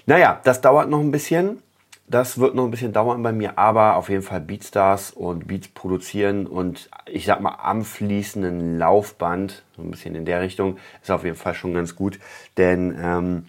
Naja, 0.07 0.41
das 0.45 0.61
dauert 0.61 0.89
noch 0.89 1.01
ein 1.01 1.11
bisschen. 1.11 1.63
Das 2.07 2.39
wird 2.39 2.55
noch 2.55 2.65
ein 2.65 2.71
bisschen 2.71 2.93
dauern 2.93 3.23
bei 3.23 3.33
mir, 3.33 3.59
aber 3.59 3.97
auf 3.97 4.09
jeden 4.09 4.23
Fall 4.23 4.41
Beatstars 4.41 5.11
und 5.11 5.47
Beats 5.47 5.69
produzieren 5.69 6.47
und 6.47 6.91
ich 7.07 7.25
sag 7.25 7.41
mal 7.41 7.57
am 7.63 7.85
fließenden 7.85 8.79
Laufband, 8.79 9.65
so 9.75 9.83
ein 9.83 9.91
bisschen 9.91 10.15
in 10.15 10.25
der 10.25 10.43
Richtung, 10.43 10.77
ist 11.03 11.11
auf 11.11 11.25
jeden 11.25 11.37
Fall 11.37 11.55
schon 11.55 11.73
ganz 11.73 11.97
gut. 11.97 12.19
Denn 12.59 12.97
ähm, 13.01 13.47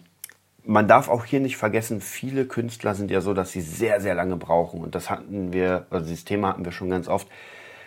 man 0.64 0.88
darf 0.88 1.08
auch 1.08 1.24
hier 1.24 1.40
nicht 1.40 1.56
vergessen, 1.58 2.00
viele 2.00 2.46
Künstler 2.46 2.94
sind 2.94 3.10
ja 3.10 3.20
so, 3.20 3.34
dass 3.34 3.52
sie 3.52 3.60
sehr, 3.60 4.00
sehr 4.00 4.14
lange 4.14 4.36
brauchen. 4.36 4.80
Und 4.80 4.94
das 4.94 5.10
hatten 5.10 5.52
wir, 5.52 5.86
also 5.90 6.06
dieses 6.06 6.24
Thema 6.24 6.48
hatten 6.48 6.64
wir 6.64 6.72
schon 6.72 6.90
ganz 6.90 7.08
oft. 7.08 7.28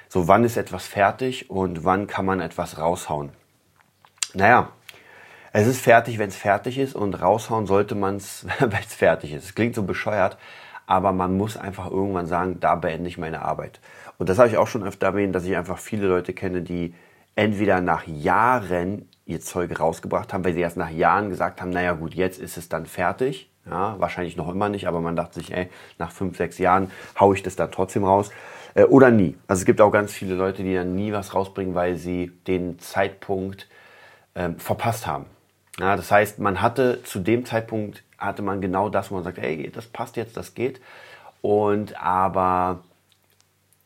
So, 0.07 0.27
wann 0.27 0.43
ist 0.43 0.55
etwas 0.55 0.85
fertig 0.85 1.49
und 1.49 1.83
wann 1.83 2.07
kann 2.07 2.25
man 2.25 2.39
etwas 2.39 2.77
raushauen? 2.77 3.29
Naja, 4.33 4.71
es 5.51 5.67
ist 5.67 5.81
fertig, 5.81 6.19
wenn 6.19 6.29
es 6.29 6.35
fertig 6.35 6.77
ist 6.77 6.95
und 6.95 7.21
raushauen 7.21 7.65
sollte 7.65 7.95
man 7.95 8.17
es, 8.17 8.45
wenn 8.59 8.71
es 8.71 8.93
fertig 8.93 9.33
ist. 9.33 9.45
Es 9.45 9.55
klingt 9.55 9.75
so 9.75 9.83
bescheuert, 9.83 10.37
aber 10.85 11.11
man 11.11 11.37
muss 11.37 11.57
einfach 11.57 11.89
irgendwann 11.89 12.27
sagen, 12.27 12.59
da 12.59 12.75
beende 12.75 13.07
ich 13.07 13.17
meine 13.17 13.41
Arbeit. 13.41 13.79
Und 14.17 14.29
das 14.29 14.37
habe 14.37 14.49
ich 14.49 14.57
auch 14.57 14.67
schon 14.67 14.83
öfter 14.83 15.07
erwähnt, 15.07 15.33
dass 15.33 15.45
ich 15.45 15.55
einfach 15.55 15.77
viele 15.77 16.07
Leute 16.07 16.33
kenne, 16.33 16.61
die 16.61 16.93
entweder 17.35 17.79
nach 17.79 18.05
Jahren 18.05 19.07
ihr 19.25 19.39
Zeug 19.39 19.79
rausgebracht 19.79 20.33
haben, 20.33 20.43
weil 20.43 20.53
sie 20.53 20.61
erst 20.61 20.77
nach 20.77 20.89
Jahren 20.89 21.29
gesagt 21.29 21.61
haben, 21.61 21.69
naja 21.69 21.93
gut, 21.93 22.13
jetzt 22.13 22.39
ist 22.39 22.57
es 22.57 22.67
dann 22.67 22.85
fertig. 22.85 23.49
Ja, 23.69 23.95
wahrscheinlich 23.99 24.35
noch 24.35 24.49
immer 24.49 24.67
nicht, 24.67 24.87
aber 24.87 24.99
man 24.99 25.15
dachte 25.15 25.35
sich, 25.35 25.53
ey, 25.53 25.69
nach 25.99 26.11
fünf, 26.11 26.37
sechs 26.37 26.57
Jahren 26.57 26.91
haue 27.19 27.35
ich 27.35 27.43
das 27.43 27.55
dann 27.55 27.71
trotzdem 27.71 28.03
raus. 28.03 28.31
Äh, 28.73 28.85
oder 28.85 29.11
nie. 29.11 29.37
Also 29.47 29.61
es 29.61 29.65
gibt 29.65 29.79
auch 29.79 29.91
ganz 29.91 30.11
viele 30.11 30.33
Leute, 30.33 30.63
die 30.63 30.73
dann 30.73 30.95
nie 30.95 31.13
was 31.13 31.35
rausbringen, 31.35 31.75
weil 31.75 31.95
sie 31.95 32.31
den 32.47 32.79
Zeitpunkt 32.79 33.67
ähm, 34.33 34.57
verpasst 34.57 35.05
haben. 35.05 35.25
Ja, 35.79 35.95
das 35.95 36.11
heißt, 36.11 36.39
man 36.39 36.61
hatte 36.61 37.01
zu 37.03 37.19
dem 37.19 37.45
Zeitpunkt 37.45 38.03
hatte 38.17 38.41
man 38.41 38.59
genau 38.59 38.89
das, 38.89 39.11
wo 39.11 39.15
man 39.15 39.23
sagt, 39.23 39.37
ey, 39.37 39.71
das 39.73 39.87
passt 39.87 40.17
jetzt, 40.17 40.35
das 40.35 40.53
geht. 40.53 40.81
Und 41.41 42.01
aber 42.01 42.83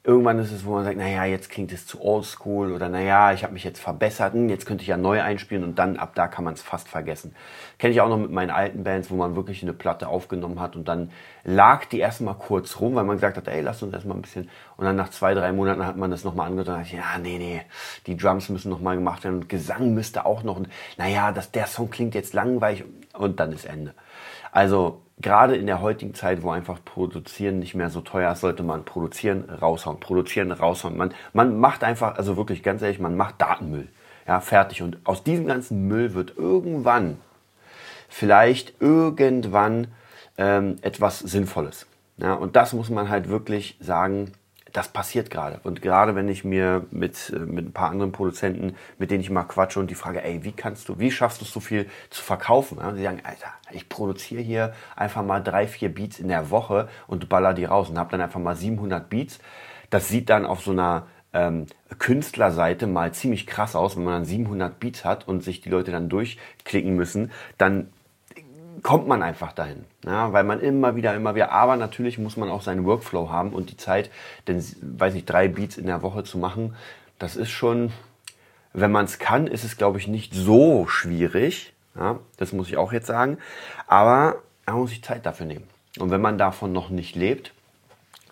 irgendwann 0.05 0.37
ist 0.39 0.51
es, 0.51 0.65
wo 0.65 0.71
man 0.71 0.83
sagt, 0.83 0.97
naja, 0.97 1.23
jetzt 1.23 1.49
klingt 1.49 1.71
es 1.71 1.87
zu 1.87 2.03
oldschool 2.03 2.73
oder 2.73 2.89
naja, 2.89 3.31
ich 3.31 3.43
habe 3.43 3.53
mich 3.53 3.63
jetzt 3.63 3.79
verbessert, 3.79 4.33
hm, 4.33 4.49
jetzt 4.49 4.65
könnte 4.65 4.81
ich 4.81 4.89
ja 4.89 4.97
neu 4.97 5.21
einspielen 5.21 5.63
und 5.63 5.79
dann 5.79 5.95
ab 5.95 6.11
da 6.13 6.27
kann 6.27 6.43
man 6.43 6.55
es 6.55 6.61
fast 6.61 6.89
vergessen. 6.89 7.33
Kenne 7.79 7.93
ich 7.93 8.01
auch 8.01 8.09
noch 8.09 8.17
mit 8.17 8.29
meinen 8.29 8.51
alten 8.51 8.83
Bands, 8.83 9.09
wo 9.09 9.15
man 9.15 9.37
wirklich 9.37 9.63
eine 9.63 9.71
Platte 9.71 10.09
aufgenommen 10.09 10.59
hat 10.59 10.75
und 10.75 10.89
dann 10.89 11.11
lag 11.45 11.85
die 11.85 11.99
erstmal 11.99 12.35
kurz 12.35 12.81
rum, 12.81 12.95
weil 12.95 13.05
man 13.05 13.15
gesagt 13.15 13.37
hat, 13.37 13.47
ey, 13.47 13.61
lass 13.61 13.81
uns 13.81 13.93
erstmal 13.93 14.17
ein 14.17 14.21
bisschen 14.21 14.49
und 14.75 14.83
dann 14.83 14.97
nach 14.97 15.09
zwei, 15.09 15.33
drei 15.33 15.53
Monaten 15.53 15.85
hat 15.85 15.95
man 15.95 16.11
das 16.11 16.25
nochmal 16.25 16.47
angehört 16.47 16.67
und 16.67 16.79
dachte, 16.79 16.95
ja, 16.97 17.17
nee, 17.21 17.37
nee, 17.37 17.61
die 18.05 18.17
Drums 18.17 18.49
müssen 18.49 18.69
nochmal 18.69 18.95
gemacht 18.95 19.23
werden 19.23 19.35
und 19.35 19.49
Gesang 19.49 19.93
müsste 19.93 20.25
auch 20.25 20.43
noch 20.43 20.57
und 20.57 20.67
naja, 20.97 21.31
das, 21.31 21.51
der 21.51 21.67
Song 21.67 21.89
klingt 21.89 22.13
jetzt 22.13 22.33
langweilig 22.33 22.83
und 23.13 23.39
dann 23.39 23.53
ist 23.53 23.63
Ende. 23.63 23.93
Also 24.51 25.02
gerade 25.21 25.55
in 25.55 25.65
der 25.65 25.81
heutigen 25.81 26.13
Zeit, 26.13 26.43
wo 26.43 26.51
einfach 26.51 26.79
Produzieren 26.83 27.59
nicht 27.59 27.75
mehr 27.75 27.89
so 27.89 28.01
teuer 28.01 28.31
ist, 28.31 28.41
sollte 28.41 28.63
man 28.63 28.85
produzieren, 28.85 29.49
raushauen, 29.49 29.99
produzieren, 29.99 30.51
raushauen. 30.51 30.97
Man, 30.97 31.13
man 31.33 31.59
macht 31.59 31.83
einfach, 31.83 32.17
also 32.17 32.37
wirklich 32.37 32.63
ganz 32.63 32.81
ehrlich, 32.81 32.99
man 32.99 33.15
macht 33.15 33.41
Datenmüll. 33.41 33.87
Ja, 34.27 34.39
fertig. 34.39 34.81
Und 34.81 34.97
aus 35.03 35.23
diesem 35.23 35.47
ganzen 35.47 35.87
Müll 35.87 36.13
wird 36.13 36.37
irgendwann, 36.37 37.17
vielleicht 38.09 38.81
irgendwann 38.81 39.87
ähm, 40.37 40.77
etwas 40.81 41.19
Sinnvolles. 41.19 41.87
Ja, 42.17 42.33
und 42.33 42.55
das 42.55 42.73
muss 42.73 42.89
man 42.89 43.09
halt 43.09 43.29
wirklich 43.29 43.77
sagen, 43.79 44.31
das 44.73 44.87
passiert 44.87 45.29
gerade. 45.29 45.59
Und 45.63 45.81
gerade 45.81 46.15
wenn 46.15 46.27
ich 46.27 46.43
mir 46.43 46.85
mit, 46.91 47.31
äh, 47.33 47.39
mit 47.39 47.67
ein 47.67 47.73
paar 47.73 47.91
anderen 47.91 48.11
Produzenten, 48.11 48.75
mit 48.97 49.11
denen 49.11 49.21
ich 49.21 49.29
mal 49.29 49.43
quatsche 49.43 49.79
und 49.79 49.89
die 49.89 49.95
frage, 49.95 50.23
ey, 50.23 50.43
wie 50.43 50.51
kannst 50.51 50.89
du, 50.89 50.99
wie 50.99 51.11
schaffst 51.11 51.41
du 51.41 51.45
es 51.45 51.53
so 51.53 51.59
viel 51.59 51.87
zu 52.09 52.23
verkaufen? 52.23 52.79
Ja, 52.79 52.93
sie 52.93 53.03
sagen, 53.03 53.21
Alter, 53.23 53.53
ich 53.71 53.87
produziere 53.87 54.41
hier 54.41 54.73
einfach 54.95 55.23
mal 55.23 55.39
drei, 55.39 55.67
vier 55.67 55.93
Beats 55.93 56.19
in 56.19 56.27
der 56.27 56.49
Woche 56.49 56.89
und 57.07 57.29
baller 57.29 57.53
die 57.53 57.65
raus 57.65 57.89
und 57.89 57.99
habe 57.99 58.11
dann 58.11 58.21
einfach 58.21 58.39
mal 58.39 58.55
700 58.55 59.09
Beats. 59.09 59.39
Das 59.91 60.09
sieht 60.09 60.29
dann 60.29 60.45
auf 60.45 60.61
so 60.61 60.71
einer 60.71 61.05
ähm, 61.33 61.67
Künstlerseite 61.99 62.87
mal 62.87 63.13
ziemlich 63.13 63.45
krass 63.45 63.75
aus, 63.75 63.95
wenn 63.95 64.03
man 64.03 64.13
dann 64.13 64.25
700 64.25 64.79
Beats 64.79 65.05
hat 65.05 65.27
und 65.27 65.43
sich 65.43 65.61
die 65.61 65.69
Leute 65.69 65.91
dann 65.91 66.09
durchklicken 66.09 66.95
müssen, 66.95 67.31
dann 67.59 67.89
kommt 68.83 69.07
man 69.07 69.23
einfach 69.23 69.53
dahin. 69.53 69.85
Ja, 70.05 70.33
weil 70.33 70.43
man 70.43 70.59
immer 70.59 70.95
wieder, 70.95 71.15
immer 71.15 71.35
wieder, 71.35 71.51
aber 71.51 71.77
natürlich 71.77 72.19
muss 72.19 72.37
man 72.37 72.49
auch 72.49 72.61
seinen 72.61 72.85
Workflow 72.85 73.29
haben 73.29 73.53
und 73.53 73.71
die 73.71 73.77
Zeit, 73.77 74.11
denn, 74.47 74.63
weiß 74.81 75.13
nicht, 75.13 75.29
drei 75.29 75.47
Beats 75.47 75.77
in 75.77 75.87
der 75.87 76.01
Woche 76.01 76.23
zu 76.23 76.37
machen, 76.37 76.75
das 77.17 77.35
ist 77.35 77.49
schon, 77.49 77.91
wenn 78.73 78.91
man 78.91 79.05
es 79.05 79.17
kann, 79.19 79.47
ist 79.47 79.63
es, 79.63 79.77
glaube 79.77 79.97
ich, 79.97 80.07
nicht 80.07 80.33
so 80.33 80.85
schwierig. 80.87 81.73
Ja, 81.95 82.19
das 82.37 82.53
muss 82.53 82.67
ich 82.67 82.77
auch 82.77 82.91
jetzt 82.91 83.07
sagen. 83.07 83.37
Aber 83.87 84.41
man 84.65 84.77
muss 84.77 84.89
sich 84.89 85.03
Zeit 85.03 85.25
dafür 85.25 85.45
nehmen. 85.45 85.67
Und 85.99 86.11
wenn 86.11 86.21
man 86.21 86.37
davon 86.37 86.73
noch 86.73 86.89
nicht 86.89 87.15
lebt, 87.15 87.53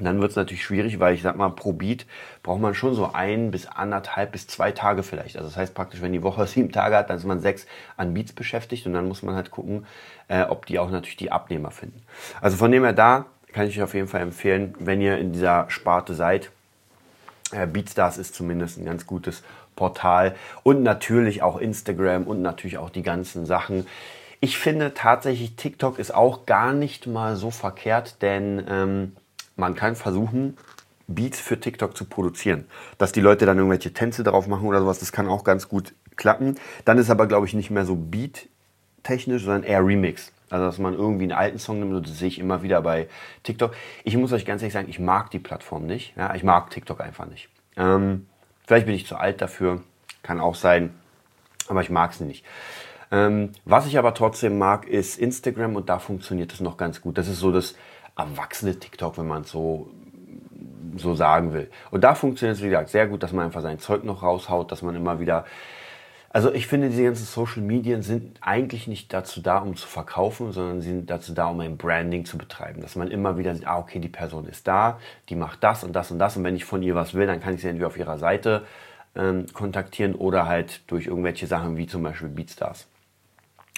dann 0.05 0.21
wird 0.21 0.31
es 0.31 0.37
natürlich 0.37 0.63
schwierig, 0.63 0.99
weil 0.99 1.13
ich 1.13 1.21
sag 1.21 1.35
mal, 1.35 1.49
pro 1.49 1.73
Beat 1.73 2.05
braucht 2.43 2.61
man 2.61 2.73
schon 2.73 2.93
so 2.93 3.11
ein 3.13 3.51
bis 3.51 3.67
anderthalb 3.67 4.31
bis 4.31 4.47
zwei 4.47 4.71
Tage 4.71 5.03
vielleicht. 5.03 5.37
Also 5.37 5.49
das 5.49 5.57
heißt 5.57 5.73
praktisch, 5.73 6.01
wenn 6.01 6.13
die 6.13 6.23
Woche 6.23 6.45
sieben 6.47 6.71
Tage 6.71 6.95
hat, 6.95 7.09
dann 7.09 7.17
ist 7.17 7.25
man 7.25 7.39
sechs 7.39 7.65
an 7.97 8.13
Beats 8.13 8.33
beschäftigt 8.33 8.85
und 8.87 8.93
dann 8.93 9.07
muss 9.07 9.23
man 9.23 9.35
halt 9.35 9.51
gucken, 9.51 9.85
äh, 10.27 10.43
ob 10.43 10.65
die 10.65 10.79
auch 10.79 10.89
natürlich 10.89 11.17
die 11.17 11.31
Abnehmer 11.31 11.71
finden. 11.71 12.01
Also 12.41 12.57
von 12.57 12.71
dem 12.71 12.83
her 12.83 12.93
da 12.93 13.25
kann 13.53 13.67
ich 13.67 13.77
euch 13.77 13.83
auf 13.83 13.93
jeden 13.93 14.07
Fall 14.07 14.21
empfehlen, 14.21 14.75
wenn 14.79 15.01
ihr 15.01 15.17
in 15.17 15.33
dieser 15.33 15.69
Sparte 15.69 16.13
seid. 16.13 16.51
Äh, 17.51 17.67
Beatstars 17.67 18.17
ist 18.17 18.33
zumindest 18.33 18.77
ein 18.77 18.85
ganz 18.85 19.05
gutes 19.05 19.43
Portal 19.75 20.35
und 20.63 20.83
natürlich 20.83 21.43
auch 21.43 21.57
Instagram 21.57 22.23
und 22.23 22.41
natürlich 22.41 22.77
auch 22.77 22.89
die 22.89 23.03
ganzen 23.03 23.45
Sachen. 23.45 23.87
Ich 24.39 24.57
finde 24.57 24.93
tatsächlich, 24.93 25.55
TikTok 25.55 25.99
ist 25.99 26.13
auch 26.13 26.45
gar 26.45 26.73
nicht 26.73 27.07
mal 27.07 27.35
so 27.35 27.51
verkehrt, 27.51 28.21
denn 28.21 28.65
ähm, 28.67 29.15
man 29.55 29.75
kann 29.75 29.95
versuchen, 29.95 30.57
Beats 31.07 31.39
für 31.39 31.59
TikTok 31.59 31.95
zu 31.95 32.05
produzieren. 32.05 32.65
Dass 32.97 33.11
die 33.11 33.21
Leute 33.21 33.45
dann 33.45 33.57
irgendwelche 33.57 33.93
Tänze 33.93 34.23
drauf 34.23 34.47
machen 34.47 34.67
oder 34.67 34.79
sowas, 34.79 34.99
das 34.99 35.11
kann 35.11 35.27
auch 35.27 35.43
ganz 35.43 35.67
gut 35.67 35.93
klappen. 36.15 36.55
Dann 36.85 36.97
ist 36.97 37.09
aber, 37.09 37.27
glaube 37.27 37.45
ich, 37.45 37.53
nicht 37.53 37.71
mehr 37.71 37.85
so 37.85 37.95
Beat-technisch, 37.95 39.43
sondern 39.43 39.63
eher 39.63 39.85
Remix. 39.85 40.31
Also, 40.49 40.65
dass 40.65 40.79
man 40.79 40.93
irgendwie 40.93 41.23
einen 41.23 41.31
alten 41.31 41.59
Song 41.59 41.79
nimmt, 41.79 42.05
das 42.05 42.19
sehe 42.19 42.27
ich 42.27 42.39
immer 42.39 42.61
wieder 42.61 42.81
bei 42.81 43.07
TikTok. 43.43 43.73
Ich 44.03 44.17
muss 44.17 44.33
euch 44.33 44.45
ganz 44.45 44.61
ehrlich 44.61 44.73
sagen, 44.73 44.89
ich 44.89 44.99
mag 44.99 45.31
die 45.31 45.39
Plattform 45.39 45.85
nicht. 45.85 46.13
Ja, 46.17 46.35
ich 46.35 46.43
mag 46.43 46.69
TikTok 46.69 46.99
einfach 46.99 47.25
nicht. 47.25 47.49
Ähm, 47.77 48.27
vielleicht 48.67 48.85
bin 48.85 48.95
ich 48.95 49.07
zu 49.07 49.15
alt 49.15 49.41
dafür, 49.41 49.81
kann 50.23 50.41
auch 50.41 50.55
sein, 50.55 50.93
aber 51.69 51.81
ich 51.81 51.89
mag 51.89 52.11
es 52.11 52.19
nicht. 52.19 52.45
Ähm, 53.11 53.51
was 53.63 53.87
ich 53.87 53.97
aber 53.97 54.13
trotzdem 54.13 54.57
mag, 54.57 54.87
ist 54.87 55.17
Instagram 55.17 55.75
und 55.75 55.89
da 55.89 55.99
funktioniert 55.99 56.51
es 56.53 56.59
noch 56.59 56.75
ganz 56.75 57.01
gut. 57.01 57.17
Das 57.17 57.29
ist 57.29 57.39
so 57.39 57.51
das, 57.51 57.75
erwachsene 58.15 58.77
TikTok, 58.77 59.17
wenn 59.17 59.27
man 59.27 59.41
es 59.43 59.51
so, 59.51 59.89
so 60.97 61.15
sagen 61.15 61.53
will. 61.53 61.69
Und 61.91 62.03
da 62.03 62.15
funktioniert 62.15 62.57
es, 62.57 62.63
wie 62.63 62.69
gesagt, 62.69 62.89
sehr 62.89 63.07
gut, 63.07 63.23
dass 63.23 63.31
man 63.31 63.45
einfach 63.45 63.61
sein 63.61 63.79
Zeug 63.79 64.03
noch 64.03 64.23
raushaut, 64.23 64.71
dass 64.71 64.81
man 64.81 64.95
immer 64.95 65.19
wieder 65.19 65.45
also 66.33 66.53
ich 66.53 66.67
finde, 66.67 66.89
diese 66.89 67.03
ganzen 67.03 67.25
Social 67.25 67.61
Medien 67.61 68.03
sind 68.03 68.37
eigentlich 68.39 68.87
nicht 68.87 69.11
dazu 69.11 69.41
da, 69.41 69.57
um 69.57 69.75
zu 69.75 69.85
verkaufen, 69.85 70.53
sondern 70.53 70.79
sie 70.79 70.87
sind 70.87 71.09
dazu 71.09 71.33
da, 71.33 71.47
um 71.47 71.59
ein 71.59 71.75
Branding 71.75 72.23
zu 72.23 72.37
betreiben. 72.37 72.81
Dass 72.81 72.95
man 72.95 73.11
immer 73.11 73.37
wieder 73.37 73.53
sieht, 73.53 73.67
ah, 73.67 73.79
okay, 73.79 73.99
die 73.99 74.07
Person 74.07 74.47
ist 74.47 74.65
da, 74.65 74.97
die 75.27 75.35
macht 75.35 75.61
das 75.61 75.83
und 75.83 75.91
das 75.91 76.09
und 76.09 76.19
das. 76.19 76.37
Und 76.37 76.45
wenn 76.45 76.55
ich 76.55 76.63
von 76.63 76.83
ihr 76.83 76.95
was 76.95 77.13
will, 77.13 77.27
dann 77.27 77.41
kann 77.41 77.55
ich 77.55 77.61
sie 77.61 77.67
entweder 77.67 77.87
auf 77.87 77.97
ihrer 77.97 78.17
Seite 78.17 78.65
ähm, 79.13 79.45
kontaktieren 79.51 80.15
oder 80.15 80.47
halt 80.47 80.89
durch 80.89 81.07
irgendwelche 81.07 81.47
Sachen 81.47 81.75
wie 81.75 81.85
zum 81.85 82.01
Beispiel 82.01 82.29
Beatstars. 82.29 82.87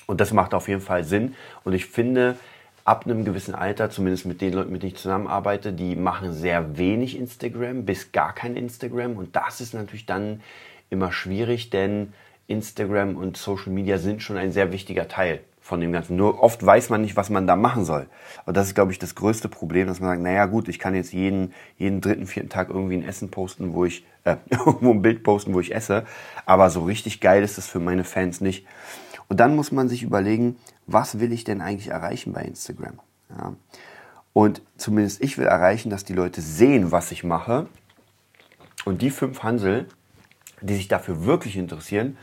Und 0.05 0.21
das 0.21 0.31
macht 0.31 0.53
auf 0.53 0.67
jeden 0.67 0.81
Fall 0.81 1.03
Sinn. 1.05 1.33
Und 1.63 1.73
ich 1.73 1.87
finde, 1.87 2.37
ab 2.85 3.05
einem 3.05 3.23
gewissen 3.23 3.55
Alter, 3.55 3.89
zumindest 3.89 4.25
mit 4.25 4.41
den 4.41 4.53
Leuten, 4.53 4.71
mit 4.71 4.83
denen 4.83 4.93
ich 4.93 4.99
zusammenarbeite, 4.99 5.71
die 5.71 5.95
machen 5.95 6.33
sehr 6.33 6.77
wenig 6.77 7.17
Instagram, 7.17 7.85
bis 7.85 8.11
gar 8.11 8.33
kein 8.33 8.55
Instagram. 8.55 9.17
Und 9.17 9.35
das 9.35 9.61
ist 9.61 9.73
natürlich 9.73 10.05
dann 10.05 10.41
immer 10.89 11.11
schwierig, 11.11 11.69
denn 11.69 12.13
Instagram 12.47 13.15
und 13.15 13.37
Social 13.37 13.71
Media 13.71 13.97
sind 13.97 14.21
schon 14.21 14.37
ein 14.37 14.51
sehr 14.51 14.71
wichtiger 14.71 15.07
Teil 15.07 15.41
von 15.63 15.79
dem 15.79 15.93
Ganzen. 15.93 16.17
Nur 16.17 16.43
oft 16.43 16.63
weiß 16.63 16.89
man 16.89 17.01
nicht, 17.01 17.15
was 17.15 17.29
man 17.29 17.47
da 17.47 17.55
machen 17.55 17.85
soll. 17.85 18.07
Und 18.45 18.57
das 18.57 18.67
ist, 18.67 18.75
glaube 18.75 18.91
ich, 18.91 18.99
das 18.99 19.15
größte 19.15 19.47
Problem, 19.47 19.87
dass 19.87 20.01
man 20.01 20.09
sagt, 20.09 20.21
naja 20.21 20.45
gut, 20.45 20.67
ich 20.67 20.77
kann 20.77 20.93
jetzt 20.93 21.13
jeden, 21.13 21.53
jeden 21.77 22.01
dritten, 22.01 22.27
vierten 22.27 22.49
Tag 22.49 22.69
irgendwie 22.69 22.95
ein 22.95 23.05
Essen 23.05 23.31
posten, 23.31 23.73
wo 23.73 23.85
ich, 23.85 24.05
äh, 24.25 24.35
irgendwo 24.49 24.91
ein 24.91 25.01
Bild 25.01 25.23
posten, 25.23 25.53
wo 25.53 25.61
ich 25.61 25.73
esse. 25.73 26.03
Aber 26.45 26.69
so 26.69 26.83
richtig 26.83 27.21
geil 27.21 27.43
ist 27.43 27.57
es 27.57 27.67
für 27.67 27.79
meine 27.79 28.03
Fans 28.03 28.41
nicht. 28.41 28.67
Und 29.29 29.39
dann 29.39 29.55
muss 29.55 29.71
man 29.71 29.87
sich 29.87 30.03
überlegen, 30.03 30.57
was 30.87 31.19
will 31.19 31.31
ich 31.31 31.43
denn 31.43 31.61
eigentlich 31.61 31.89
erreichen 31.89 32.33
bei 32.33 32.41
Instagram? 32.41 32.99
Ja. 33.29 33.53
Und 34.33 34.61
zumindest 34.77 35.23
ich 35.23 35.37
will 35.37 35.45
erreichen, 35.45 35.89
dass 35.89 36.03
die 36.03 36.13
Leute 36.13 36.41
sehen, 36.41 36.91
was 36.91 37.11
ich 37.11 37.23
mache. 37.23 37.67
Und 38.85 39.01
die 39.01 39.11
fünf 39.11 39.43
Hansel, 39.43 39.87
die 40.61 40.75
sich 40.75 40.87
dafür 40.87 41.25
wirklich 41.25 41.55
interessieren, 41.55 42.17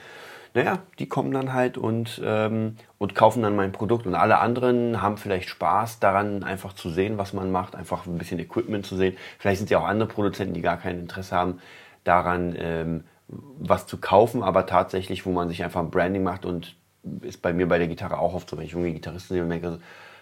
naja, 0.52 0.80
die 0.98 1.08
kommen 1.08 1.30
dann 1.30 1.52
halt 1.52 1.78
und, 1.78 2.20
ähm, 2.24 2.76
und 2.98 3.14
kaufen 3.14 3.42
dann 3.42 3.54
mein 3.54 3.70
Produkt. 3.70 4.06
Und 4.06 4.16
alle 4.16 4.38
anderen 4.38 5.00
haben 5.00 5.16
vielleicht 5.16 5.48
Spaß 5.48 6.00
daran, 6.00 6.42
einfach 6.42 6.72
zu 6.72 6.90
sehen, 6.90 7.18
was 7.18 7.32
man 7.32 7.52
macht, 7.52 7.76
einfach 7.76 8.06
ein 8.06 8.18
bisschen 8.18 8.40
Equipment 8.40 8.84
zu 8.84 8.96
sehen. 8.96 9.16
Vielleicht 9.38 9.58
sind 9.58 9.70
ja 9.70 9.78
auch 9.78 9.84
andere 9.84 10.08
Produzenten, 10.08 10.54
die 10.54 10.60
gar 10.60 10.76
kein 10.76 10.98
Interesse 10.98 11.36
haben 11.36 11.60
daran, 12.02 12.56
ähm, 12.58 13.04
was 13.28 13.86
zu 13.86 13.98
kaufen, 13.98 14.42
aber 14.42 14.66
tatsächlich, 14.66 15.24
wo 15.24 15.30
man 15.30 15.48
sich 15.48 15.62
einfach 15.62 15.80
ein 15.80 15.90
Branding 15.90 16.24
macht 16.24 16.44
und 16.44 16.74
ist 17.22 17.42
bei 17.42 17.52
mir 17.52 17.68
bei 17.68 17.78
der 17.78 17.88
Gitarre 17.88 18.18
auch 18.18 18.34
oft 18.34 18.48
so, 18.50 18.56
wenn 18.56 18.64
ich 18.64 18.72
junge 18.72 18.92
Gitarristen 18.92 19.34
sehe 19.34 19.44
merke, 19.44 19.78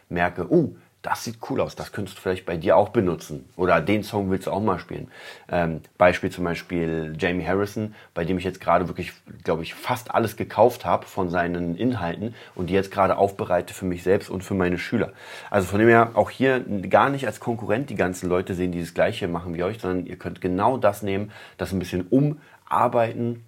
merke 0.08 0.50
uh, 0.50 0.74
das 1.02 1.22
sieht 1.22 1.38
cool 1.48 1.60
aus, 1.60 1.76
das 1.76 1.92
könntest 1.92 2.18
du 2.18 2.22
vielleicht 2.22 2.44
bei 2.44 2.56
dir 2.56 2.76
auch 2.76 2.88
benutzen. 2.88 3.48
Oder 3.56 3.80
den 3.80 4.02
Song 4.02 4.30
willst 4.30 4.48
du 4.48 4.50
auch 4.50 4.60
mal 4.60 4.80
spielen. 4.80 5.08
Ähm, 5.48 5.80
Beispiel 5.96 6.30
zum 6.30 6.42
Beispiel 6.42 7.14
Jamie 7.16 7.46
Harrison, 7.46 7.94
bei 8.14 8.24
dem 8.24 8.36
ich 8.36 8.44
jetzt 8.44 8.60
gerade 8.60 8.88
wirklich, 8.88 9.12
glaube 9.44 9.62
ich, 9.62 9.74
fast 9.74 10.12
alles 10.12 10.36
gekauft 10.36 10.84
habe 10.84 11.06
von 11.06 11.30
seinen 11.30 11.76
Inhalten 11.76 12.34
und 12.56 12.68
die 12.68 12.74
jetzt 12.74 12.90
gerade 12.90 13.16
aufbereite 13.16 13.74
für 13.74 13.84
mich 13.84 14.02
selbst 14.02 14.28
und 14.28 14.42
für 14.42 14.54
meine 14.54 14.76
Schüler. 14.76 15.12
Also 15.50 15.68
von 15.68 15.78
dem 15.78 15.88
her 15.88 16.10
auch 16.14 16.30
hier 16.30 16.60
gar 16.90 17.10
nicht 17.10 17.26
als 17.26 17.38
Konkurrent 17.38 17.90
die 17.90 17.96
ganzen 17.96 18.28
Leute 18.28 18.54
sehen, 18.54 18.72
die 18.72 18.80
das 18.80 18.92
Gleiche 18.92 19.28
machen 19.28 19.54
wie 19.54 19.62
euch, 19.62 19.78
sondern 19.78 20.04
ihr 20.04 20.16
könnt 20.16 20.40
genau 20.40 20.78
das 20.78 21.02
nehmen, 21.02 21.30
das 21.58 21.72
ein 21.72 21.78
bisschen 21.78 22.08
umarbeiten 22.08 23.44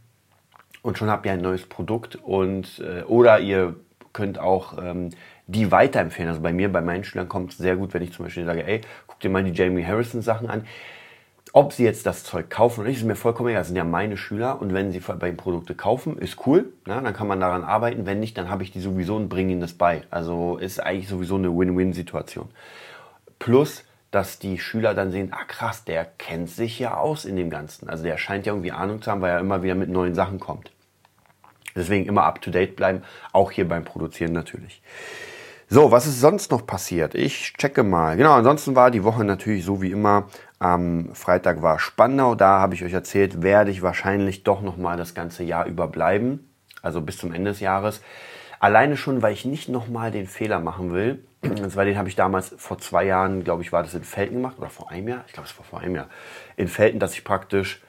und 0.83 0.99
schon 0.99 1.11
habt 1.11 1.27
ihr 1.27 1.33
ein 1.33 1.41
neues 1.41 1.67
Produkt 1.67 2.17
und 2.17 2.81
äh, 2.81 3.03
oder 3.03 3.41
ihr 3.41 3.77
könnt 4.13 4.39
auch 4.39 4.79
ähm, 4.83 5.11
die 5.47 5.71
weiterempfehlen. 5.71 6.29
Also 6.29 6.41
bei 6.41 6.53
mir, 6.53 6.73
bei 6.73 6.81
meinen 6.81 7.05
Schülern 7.05 7.29
kommt 7.29 7.53
es 7.53 7.59
sehr 7.59 7.77
gut, 7.77 7.95
wenn 7.95 8.03
ich 8.03 8.13
zum 8.13 8.25
Beispiel 8.25 8.45
sage, 8.45 8.67
ey, 8.67 8.81
guck 9.07 9.21
dir 9.21 9.31
mal 9.31 9.45
die 9.45 9.53
Jamie 9.53 9.85
Harrison 9.85 10.23
Sachen 10.23 10.49
an. 10.49 10.65
Ob 11.53 11.73
sie 11.73 11.83
jetzt 11.83 12.07
das 12.07 12.23
Zeug 12.23 12.49
kaufen 12.49 12.81
oder 12.81 12.89
nicht, 12.89 12.99
ist 12.99 13.07
mir 13.07 13.17
vollkommen 13.17 13.49
egal. 13.49 13.61
Das 13.61 13.67
sind 13.67 13.77
ja 13.77 13.83
meine 13.83 14.17
Schüler 14.17 14.61
und 14.61 14.73
wenn 14.73 14.93
sie 14.93 15.01
bei 15.01 15.31
den 15.31 15.37
Produkte 15.37 15.75
kaufen, 15.75 16.17
ist 16.17 16.47
cool. 16.47 16.73
Na, 16.87 17.01
dann 17.01 17.13
kann 17.13 17.27
man 17.27 17.41
daran 17.41 17.65
arbeiten. 17.65 18.07
Wenn 18.07 18.21
nicht, 18.21 18.39
dann 18.39 18.49
habe 18.49 18.63
ich 18.63 18.71
die 18.71 18.81
sowieso 18.81 19.17
und 19.17 19.29
bringe 19.29 19.51
ihnen 19.53 19.61
das 19.61 19.73
bei. 19.73 20.03
Also 20.11 20.59
ist 20.59 20.81
eigentlich 20.81 21.09
sowieso 21.09 21.35
eine 21.37 21.49
Win-Win-Situation. 21.49 22.49
Plus, 23.41 23.85
dass 24.11 24.39
die 24.39 24.59
Schüler 24.59 24.95
dann 24.95 25.13
sehen, 25.13 25.33
ah 25.33 25.45
krass, 25.45 25.85
der 25.85 26.05
kennt 26.05 26.51
sich 26.51 26.79
ja 26.79 26.97
aus 26.97 27.25
in 27.25 27.37
dem 27.37 27.51
Ganzen. 27.51 27.89
Also 27.89 28.03
der 28.05 28.19
scheint 28.19 28.47
ja 28.47 28.53
irgendwie 28.53 28.73
Ahnung 28.73 29.03
zu 29.03 29.11
haben, 29.11 29.21
weil 29.21 29.33
er 29.33 29.41
immer 29.41 29.63
wieder 29.63 29.75
mit 29.75 29.89
neuen 29.89 30.15
Sachen 30.15 30.41
kommt. 30.41 30.73
Deswegen 31.77 32.07
immer 32.07 32.25
up 32.25 32.41
to 32.43 32.51
date 32.51 32.75
bleiben, 32.75 33.03
auch 33.33 33.53
hier 33.53 33.69
beim 33.69 33.85
Produzieren 33.85 34.33
natürlich. 34.33 34.83
So, 35.69 35.93
was 35.93 36.09
ist 36.09 36.21
sonst 36.21 36.51
noch 36.51 36.67
passiert? 36.67 37.15
Ich 37.15 37.55
checke 37.57 37.85
mal. 37.85 38.17
Genau, 38.17 38.33
ansonsten 38.33 38.75
war 38.75 38.91
die 38.91 39.05
Woche 39.05 39.23
natürlich 39.23 39.65
so 39.65 39.81
wie 39.81 39.93
immer. 39.93 40.27
Am 40.59 41.15
Freitag 41.15 41.63
war 41.63 41.79
Spandau. 41.79 42.35
Da 42.35 42.59
habe 42.59 42.75
ich 42.75 42.83
euch 42.83 42.93
erzählt, 42.93 43.43
werde 43.43 43.71
ich 43.71 43.81
wahrscheinlich 43.81 44.43
doch 44.43 44.63
nochmal 44.63 44.97
das 44.97 45.15
ganze 45.15 45.45
Jahr 45.45 45.67
überbleiben. 45.67 46.51
Also 46.83 47.01
bis 47.01 47.19
zum 47.19 47.33
Ende 47.33 47.53
des 47.53 47.61
Jahres. 47.61 48.03
Alleine 48.59 48.97
schon, 48.97 49.23
weil 49.23 49.33
ich 49.33 49.45
nicht 49.45 49.69
nochmal 49.69 50.11
den 50.11 50.27
Fehler 50.27 50.59
machen 50.59 50.93
will. 50.93 51.25
Und 51.43 51.71
zwar 51.71 51.85
den 51.87 51.97
habe 51.97 52.09
ich 52.09 52.17
damals 52.17 52.55
vor 52.59 52.79
zwei 52.79 53.05
Jahren, 53.05 53.45
glaube 53.45 53.63
ich, 53.63 53.73
war 53.73 53.83
das 53.83 53.95
in 53.95 54.05
Felten 54.05 54.37
gemacht. 54.37 54.59
Oder 54.59 54.69
vor 54.69 54.91
einem 54.91 55.09
Jahr? 55.09 55.25
Ich 55.27 55.33
glaube, 55.33 55.49
es 55.49 55.57
war 55.59 55.65
vor 55.65 55.81
einem 55.81 55.95
Jahr. 55.95 56.09
In 56.57 56.69
Felten, 56.69 56.99
dass 56.99 57.15
ich 57.15 57.25
praktisch 57.25 57.83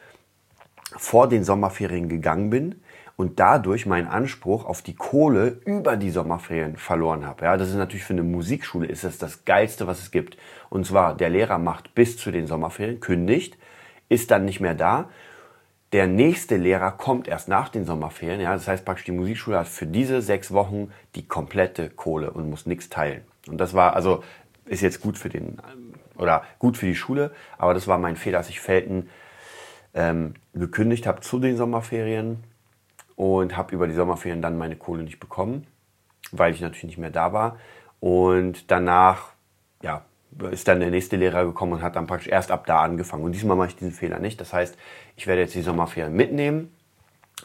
vor 0.98 1.28
den 1.28 1.44
Sommerferien 1.44 2.10
gegangen 2.10 2.50
bin 2.50 2.82
und 3.16 3.40
dadurch 3.40 3.86
meinen 3.86 4.08
Anspruch 4.08 4.66
auf 4.66 4.82
die 4.82 4.96
Kohle 4.96 5.60
über 5.66 5.96
die 5.98 6.12
Sommerferien 6.12 6.78
verloren 6.78 7.26
habe. 7.26 7.46
Ja, 7.46 7.58
das 7.58 7.70
ist 7.70 7.76
natürlich 7.76 8.04
für 8.04 8.14
eine 8.14 8.24
Musikschule 8.24 8.88
ist 8.88 9.04
das 9.04 9.18
das 9.18 9.46
geilste, 9.46 9.86
was 9.86 10.00
es 10.00 10.12
gibt. 10.12 10.38
Und 10.70 10.86
zwar 10.86 11.16
der 11.16 11.30
Lehrer 11.30 11.58
macht 11.58 11.94
bis 11.94 12.18
zu 12.18 12.32
den 12.32 12.48
Sommerferien, 12.48 13.00
kündigt, 13.00 13.58
ist 14.10 14.32
dann 14.32 14.46
nicht 14.46 14.60
mehr 14.60 14.76
da. 14.76 15.10
Der 15.92 16.08
nächste 16.08 16.56
Lehrer 16.56 16.92
kommt 16.92 17.28
erst 17.28 17.50
nach 17.50 17.68
den 17.70 17.86
Sommerferien. 17.86 18.40
Ja, 18.40 18.54
das 18.54 18.68
heißt 18.68 18.86
praktisch 18.86 19.06
die 19.06 19.12
Musikschule 19.12 19.60
hat 19.60 19.68
für 19.68 19.86
diese 19.86 20.22
sechs 20.22 20.52
Wochen 20.52 20.92
die 21.16 21.28
komplette 21.28 21.90
Kohle 21.90 22.32
und 22.32 22.50
muss 22.50 22.66
nichts 22.66 22.90
teilen. 22.90 23.24
Und 23.48 23.58
das 23.58 23.74
war 23.74 23.96
also 23.96 24.24
ist 24.66 24.82
jetzt 24.82 25.02
gut 25.02 25.18
für 25.18 25.30
den 25.30 25.58
oder 26.18 26.44
gut 26.60 26.78
für 26.78 26.86
die 26.86 26.96
Schule, 26.96 27.32
aber 27.58 27.74
das 27.74 27.88
war 27.88 27.98
mein 27.98 28.16
Fehler, 28.16 28.38
dass 28.38 28.50
ich 28.50 28.60
Felten 28.60 29.10
ähm, 29.94 30.36
gekündigt 30.54 31.08
habe 31.08 31.22
zu 31.22 31.40
den 31.40 31.58
Sommerferien 31.58 32.44
und 33.16 33.58
habe 33.58 33.74
über 33.74 33.88
die 33.88 33.94
Sommerferien 33.94 34.42
dann 34.42 34.58
meine 34.58 34.76
Kohle 34.76 35.04
nicht 35.04 35.20
bekommen, 35.20 35.68
weil 36.32 36.54
ich 36.54 36.62
natürlich 36.62 36.84
nicht 36.84 36.98
mehr 36.98 37.10
da 37.10 37.34
war. 37.34 37.58
Und 38.00 38.72
danach, 38.72 39.34
ja, 39.82 40.04
ist 40.52 40.68
dann 40.68 40.80
der 40.80 40.92
nächste 40.92 41.18
Lehrer 41.18 41.46
gekommen 41.46 41.74
und 41.74 41.82
hat 41.82 41.96
dann 41.96 42.08
praktisch 42.08 42.30
erst 42.30 42.52
ab 42.52 42.66
da 42.66 42.82
angefangen. 42.82 43.24
Und 43.24 43.34
diesmal 43.34 43.58
mache 43.58 43.70
ich 43.70 43.76
diesen 43.76 43.92
Fehler 43.92 44.20
nicht. 44.20 44.40
Das 44.40 44.54
heißt, 44.54 44.78
ich 45.18 45.28
werde 45.28 45.42
jetzt 45.42 45.56
die 45.56 45.62
Sommerferien 45.62 46.16
mitnehmen, 46.16 46.74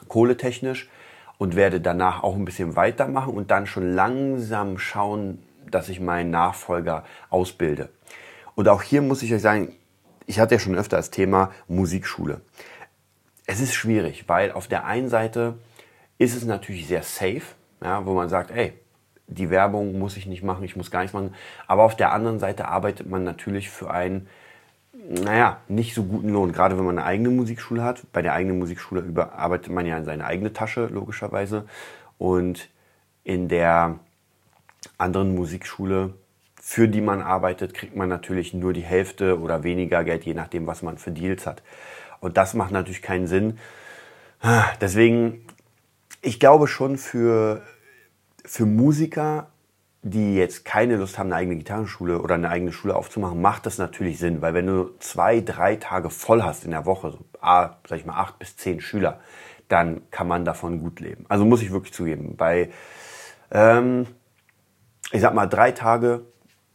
kohletechnisch, 0.08 0.88
und 1.38 1.56
werde 1.56 1.80
danach 1.80 2.22
auch 2.22 2.34
ein 2.34 2.46
bisschen 2.46 2.76
weitermachen 2.76 3.34
und 3.34 3.50
dann 3.50 3.66
schon 3.66 3.92
langsam 3.92 4.78
schauen, 4.78 5.42
dass 5.70 5.88
ich 5.88 6.00
meinen 6.00 6.30
Nachfolger 6.30 7.04
ausbilde. 7.30 7.90
Und 8.54 8.68
auch 8.68 8.82
hier 8.82 9.02
muss 9.02 9.22
ich 9.22 9.32
euch 9.34 9.42
sagen, 9.42 9.74
ich 10.26 10.40
hatte 10.40 10.54
ja 10.54 10.58
schon 10.58 10.74
öfter 10.74 10.96
das 10.96 11.10
Thema 11.10 11.52
Musikschule. 11.68 12.40
Es 13.46 13.60
ist 13.60 13.74
schwierig, 13.74 14.28
weil 14.28 14.52
auf 14.52 14.66
der 14.66 14.84
einen 14.86 15.08
Seite 15.08 15.58
ist 16.18 16.34
es 16.34 16.44
natürlich 16.44 16.88
sehr 16.88 17.02
safe, 17.02 17.42
ja, 17.82 18.04
wo 18.06 18.14
man 18.14 18.28
sagt, 18.28 18.50
ey, 18.50 18.72
die 19.28 19.50
Werbung 19.50 19.98
muss 19.98 20.16
ich 20.16 20.26
nicht 20.26 20.42
machen, 20.42 20.64
ich 20.64 20.76
muss 20.76 20.90
gar 20.90 21.00
nichts 21.00 21.14
machen. 21.14 21.34
Aber 21.66 21.82
auf 21.82 21.96
der 21.96 22.12
anderen 22.12 22.38
Seite 22.38 22.68
arbeitet 22.68 23.08
man 23.08 23.24
natürlich 23.24 23.70
für 23.70 23.90
einen, 23.90 24.28
naja, 24.92 25.60
nicht 25.68 25.94
so 25.94 26.04
guten 26.04 26.30
Lohn. 26.30 26.52
Gerade 26.52 26.78
wenn 26.78 26.84
man 26.84 26.98
eine 26.98 27.06
eigene 27.06 27.30
Musikschule 27.30 27.82
hat. 27.82 28.02
Bei 28.12 28.22
der 28.22 28.34
eigenen 28.34 28.58
Musikschule 28.58 29.04
arbeitet 29.32 29.72
man 29.72 29.86
ja 29.86 29.98
in 29.98 30.04
seine 30.04 30.24
eigene 30.24 30.52
Tasche, 30.52 30.86
logischerweise. 30.86 31.66
Und 32.18 32.68
in 33.24 33.48
der 33.48 33.98
anderen 34.98 35.34
Musikschule, 35.34 36.14
für 36.60 36.88
die 36.88 37.00
man 37.00 37.22
arbeitet, 37.22 37.74
kriegt 37.74 37.96
man 37.96 38.08
natürlich 38.08 38.54
nur 38.54 38.72
die 38.72 38.82
Hälfte 38.82 39.40
oder 39.40 39.62
weniger 39.62 40.04
Geld, 40.04 40.24
je 40.24 40.34
nachdem, 40.34 40.66
was 40.66 40.82
man 40.82 40.98
für 40.98 41.12
Deals 41.12 41.46
hat. 41.46 41.62
Und 42.20 42.36
das 42.36 42.54
macht 42.54 42.72
natürlich 42.72 43.02
keinen 43.02 43.26
Sinn. 43.26 43.58
Deswegen 44.80 45.46
ich 46.26 46.40
glaube 46.40 46.66
schon 46.66 46.98
für, 46.98 47.62
für 48.44 48.66
Musiker, 48.66 49.48
die 50.02 50.34
jetzt 50.36 50.64
keine 50.64 50.96
Lust 50.96 51.18
haben, 51.18 51.28
eine 51.28 51.36
eigene 51.36 51.56
Gitarrenschule 51.56 52.20
oder 52.20 52.34
eine 52.34 52.48
eigene 52.48 52.72
Schule 52.72 52.96
aufzumachen, 52.96 53.40
macht 53.40 53.64
das 53.64 53.78
natürlich 53.78 54.18
Sinn, 54.18 54.42
weil 54.42 54.52
wenn 54.52 54.66
du 54.66 54.90
zwei, 54.98 55.40
drei 55.40 55.76
Tage 55.76 56.10
voll 56.10 56.42
hast 56.42 56.64
in 56.64 56.72
der 56.72 56.84
Woche, 56.84 57.12
so, 57.12 57.18
ah, 57.40 57.76
sag 57.88 58.00
ich 58.00 58.06
mal, 58.06 58.16
acht 58.16 58.40
bis 58.40 58.56
zehn 58.56 58.80
Schüler, 58.80 59.20
dann 59.68 60.02
kann 60.10 60.26
man 60.26 60.44
davon 60.44 60.80
gut 60.80 60.98
leben. 60.98 61.26
Also 61.28 61.44
muss 61.44 61.62
ich 61.62 61.70
wirklich 61.70 61.92
zugeben. 61.94 62.36
Bei, 62.36 62.70
ähm, 63.52 64.06
ich 65.12 65.20
sag 65.20 65.34
mal, 65.34 65.46
drei 65.46 65.72
Tage 65.72 66.26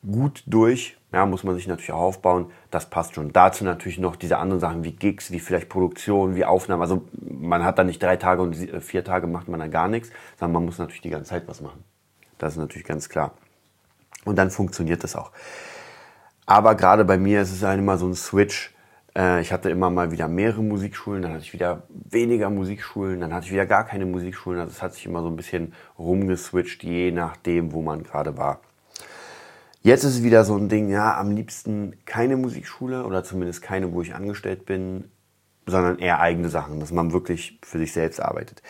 gut 0.04 0.44
durch 0.46 0.98
ja, 1.14 1.26
muss 1.26 1.44
man 1.44 1.56
sich 1.56 1.68
natürlich 1.68 1.92
auch 1.92 2.00
aufbauen. 2.00 2.52
Das 2.70 2.90
passt 2.90 3.16
schon. 3.16 3.34
Dazu 3.34 3.66
natürlich 3.66 4.00
noch 4.00 4.16
diese 4.16 4.38
anderen 4.38 4.62
Sachen 4.62 4.84
wie 4.86 4.94
Gigs, 4.94 5.32
wie 5.32 5.40
vielleicht 5.40 5.68
Produktion, 5.68 6.36
wie 6.36 6.46
Aufnahmen. 6.46 6.82
Also 6.82 7.06
man 7.20 7.66
hat 7.66 7.78
da 7.78 7.84
nicht 7.84 8.02
drei 8.02 8.16
Tage 8.16 8.42
und 8.42 8.56
vier 8.56 9.04
Tage 9.04 9.28
macht 9.28 9.50
man 9.50 9.60
da 9.60 9.68
gar 9.68 9.90
nichts, 9.90 10.10
sondern 10.40 10.54
man 10.54 10.66
muss 10.66 10.78
natürlich 10.78 11.02
die 11.02 11.10
ganze 11.10 11.30
Zeit 11.30 11.48
was 11.48 11.60
machen. 11.60 11.84
Das 12.38 12.54
ist 12.54 12.60
natürlich 12.60 12.88
ganz 12.88 13.10
klar. 13.10 13.34
Und 14.24 14.38
dann 14.38 14.52
funktioniert 14.52 15.04
das 15.04 15.16
auch. 15.16 15.32
Aber 16.46 16.76
gerade 16.76 17.04
bei 17.04 17.18
mir 17.18 17.42
ist 17.42 17.52
es 17.52 17.62
halt 17.62 17.80
immer 17.80 17.98
so 17.98 18.08
ein 18.08 18.16
Switch. 18.16 18.74
Äh, 19.16 19.42
ich 19.42 19.52
hatte 19.52 19.70
immer 19.70 19.90
mal 19.90 20.12
wieder 20.12 20.28
mehrere 20.28 20.64
Musikschulen, 20.64 21.22
dann 21.22 21.34
hatte 21.34 21.44
ich 21.44 21.54
wieder 21.54 21.84
weniger 21.90 22.50
Musikschulen, 22.50 23.20
dann 23.20 23.34
hatte 23.34 23.46
ich 23.46 23.52
wieder 23.52 23.66
gar 23.66 23.86
keine 23.86 24.06
Musikschulen. 24.06 24.60
Also 24.60 24.72
es 24.72 24.82
hat 24.82 24.94
sich 24.94 25.06
immer 25.06 25.22
so 25.22 25.28
ein 25.28 25.36
bisschen 25.36 25.74
rumgeswitcht, 25.98 26.84
je 26.84 27.12
nachdem, 27.12 27.74
wo 27.74 27.82
man 27.82 28.04
gerade 28.04 28.38
war. 28.38 28.62
Jetzt 29.84 30.04
ist 30.04 30.18
es 30.18 30.24
wieder 30.24 30.44
so 30.46 30.56
ein 30.56 30.70
Ding, 30.70 30.90
ja, 30.90 31.18
am 31.18 31.32
liebsten 31.32 31.98
keine 32.06 32.38
Musikschule 32.38 33.04
oder 33.04 33.24
zumindest 33.24 33.64
keine, 33.64 33.92
wo 33.94 34.02
ich 34.02 34.14
angestellt 34.14 34.66
bin, 34.66 35.06
sondern 35.66 35.98
eher 35.98 36.20
eigene 36.20 36.50
Sachen, 36.50 36.80
dass 36.80 36.92
man 36.92 37.14
wirklich 37.14 37.60
für 37.64 37.80
sich 37.80 37.92
selbst 37.92 38.22
arbeitet. 38.22 38.62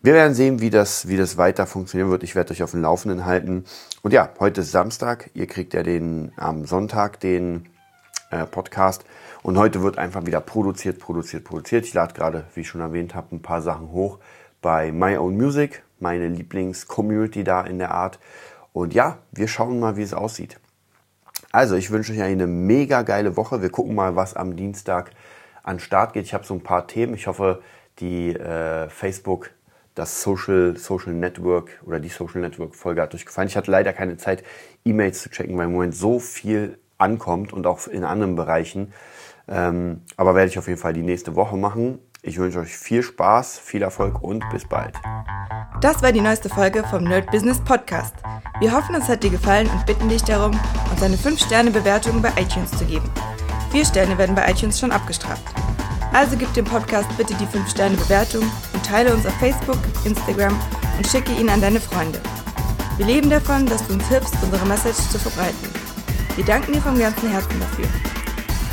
Wir 0.00 0.14
werden 0.14 0.34
sehen, 0.34 0.60
wie 0.60 0.70
das, 0.70 1.08
wie 1.08 1.16
das 1.16 1.36
weiter 1.36 1.66
funktionieren 1.66 2.10
wird. 2.10 2.22
Ich 2.22 2.34
werde 2.34 2.52
euch 2.52 2.62
auf 2.62 2.72
dem 2.72 2.82
Laufenden 2.82 3.24
halten. 3.24 3.64
Und 4.02 4.12
ja, 4.12 4.30
heute 4.38 4.60
ist 4.60 4.70
Samstag. 4.70 5.30
Ihr 5.34 5.46
kriegt 5.46 5.72
ja 5.72 5.82
den 5.82 6.32
am 6.36 6.66
Sonntag 6.66 7.20
den 7.20 7.66
äh, 8.30 8.44
Podcast. 8.46 9.04
Und 9.42 9.58
heute 9.58 9.82
wird 9.82 9.98
einfach 9.98 10.26
wieder 10.26 10.40
produziert, 10.40 10.98
produziert, 10.98 11.44
produziert. 11.44 11.84
Ich 11.84 11.94
lade 11.94 12.14
gerade, 12.14 12.44
wie 12.54 12.60
ich 12.60 12.68
schon 12.68 12.80
erwähnt 12.80 13.14
habe, 13.14 13.34
ein 13.36 13.42
paar 13.42 13.62
Sachen 13.62 13.90
hoch 13.90 14.18
bei 14.62 14.92
My 14.92 15.16
Own 15.16 15.36
Music, 15.36 15.82
meine 16.00 16.28
Lieblings-Community 16.28 17.44
da 17.44 17.62
in 17.62 17.78
der 17.78 17.90
Art. 17.90 18.18
Und 18.72 18.94
ja, 18.94 19.18
wir 19.32 19.48
schauen 19.48 19.78
mal, 19.78 19.96
wie 19.96 20.02
es 20.02 20.14
aussieht. 20.14 20.58
Also, 21.52 21.76
ich 21.76 21.90
wünsche 21.90 22.12
euch 22.12 22.22
eine 22.22 22.46
mega 22.46 23.02
geile 23.02 23.36
Woche. 23.36 23.62
Wir 23.62 23.70
gucken 23.70 23.94
mal, 23.94 24.16
was 24.16 24.34
am 24.34 24.56
Dienstag 24.56 25.10
an 25.62 25.78
Start 25.78 26.14
geht. 26.14 26.24
Ich 26.24 26.34
habe 26.34 26.44
so 26.44 26.54
ein 26.54 26.62
paar 26.62 26.86
Themen. 26.86 27.14
Ich 27.14 27.26
hoffe, 27.26 27.62
die 28.00 28.34
äh, 28.34 28.88
Facebook, 28.88 29.50
das 29.94 30.22
Social, 30.22 30.76
Social 30.76 31.12
Network 31.12 31.80
oder 31.84 32.00
die 32.00 32.08
Social 32.08 32.40
Network 32.40 32.74
Folge 32.74 33.02
hat 33.02 33.14
euch 33.14 33.24
gefallen. 33.24 33.48
Ich 33.48 33.56
hatte 33.56 33.70
leider 33.70 33.92
keine 33.92 34.16
Zeit, 34.16 34.42
E-Mails 34.84 35.22
zu 35.22 35.30
checken, 35.30 35.56
weil 35.56 35.66
im 35.66 35.72
Moment 35.72 35.94
so 35.94 36.18
viel 36.18 36.78
ankommt 37.04 37.52
und 37.52 37.66
auch 37.66 37.86
in 37.86 38.02
anderen 38.02 38.34
Bereichen. 38.34 38.92
Ähm, 39.46 40.00
aber 40.16 40.34
werde 40.34 40.48
ich 40.48 40.58
auf 40.58 40.66
jeden 40.66 40.80
Fall 40.80 40.94
die 40.94 41.02
nächste 41.02 41.36
Woche 41.36 41.56
machen. 41.56 41.98
Ich 42.22 42.38
wünsche 42.38 42.58
euch 42.58 42.74
viel 42.74 43.02
Spaß, 43.02 43.58
viel 43.58 43.82
Erfolg 43.82 44.22
und 44.22 44.42
bis 44.50 44.66
bald. 44.66 44.94
Das 45.82 46.02
war 46.02 46.12
die 46.12 46.22
neueste 46.22 46.48
Folge 46.48 46.82
vom 46.84 47.04
Nerd 47.04 47.30
Business 47.30 47.60
Podcast. 47.60 48.14
Wir 48.58 48.72
hoffen, 48.72 48.94
es 48.94 49.08
hat 49.08 49.22
dir 49.22 49.30
gefallen 49.30 49.68
und 49.68 49.84
bitten 49.84 50.08
dich 50.08 50.22
darum, 50.22 50.58
uns 50.90 51.02
eine 51.02 51.16
5-Sterne-Bewertung 51.16 52.22
bei 52.22 52.30
iTunes 52.40 52.70
zu 52.70 52.86
geben. 52.86 53.10
Vier 53.70 53.84
Sterne 53.84 54.16
werden 54.16 54.34
bei 54.34 54.50
iTunes 54.50 54.80
schon 54.80 54.92
abgestraft. 54.92 55.42
Also 56.14 56.36
gib 56.36 56.54
dem 56.54 56.64
Podcast 56.64 57.08
bitte 57.18 57.34
die 57.34 57.44
5-Sterne-Bewertung 57.44 58.44
und 58.72 58.86
teile 58.86 59.12
uns 59.12 59.26
auf 59.26 59.34
Facebook, 59.34 59.78
Instagram 60.04 60.58
und 60.96 61.06
schicke 61.06 61.32
ihn 61.32 61.50
an 61.50 61.60
deine 61.60 61.80
Freunde. 61.80 62.20
Wir 62.96 63.06
leben 63.06 63.28
davon, 63.28 63.66
dass 63.66 63.84
du 63.86 63.94
uns 63.94 64.08
hilfst, 64.08 64.36
unsere 64.42 64.64
Message 64.64 65.10
zu 65.10 65.18
verbreiten. 65.18 65.73
Wir 66.36 66.44
danken 66.44 66.72
dir 66.72 66.82
vom 66.82 66.98
ganzen 66.98 67.30
Herzen 67.30 67.60
dafür. 67.60 67.86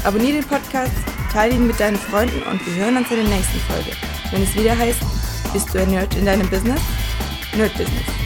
Abonnier 0.03 0.33
den 0.33 0.43
Podcast, 0.43 0.91
teile 1.31 1.53
ihn 1.53 1.67
mit 1.67 1.79
deinen 1.79 1.97
Freunden 1.97 2.41
und 2.43 2.65
wir 2.65 2.83
hören 2.83 2.97
uns 2.97 3.11
in 3.11 3.17
der 3.17 3.27
nächsten 3.27 3.59
Folge, 3.59 3.91
wenn 4.31 4.41
es 4.41 4.55
wieder 4.55 4.75
heißt, 4.75 5.01
bist 5.53 5.73
du 5.73 5.79
ein 5.79 5.91
Nerd 5.91 6.15
in 6.15 6.25
deinem 6.25 6.49
Business? 6.49 6.81
Nerd 7.55 7.77
Business. 7.77 8.20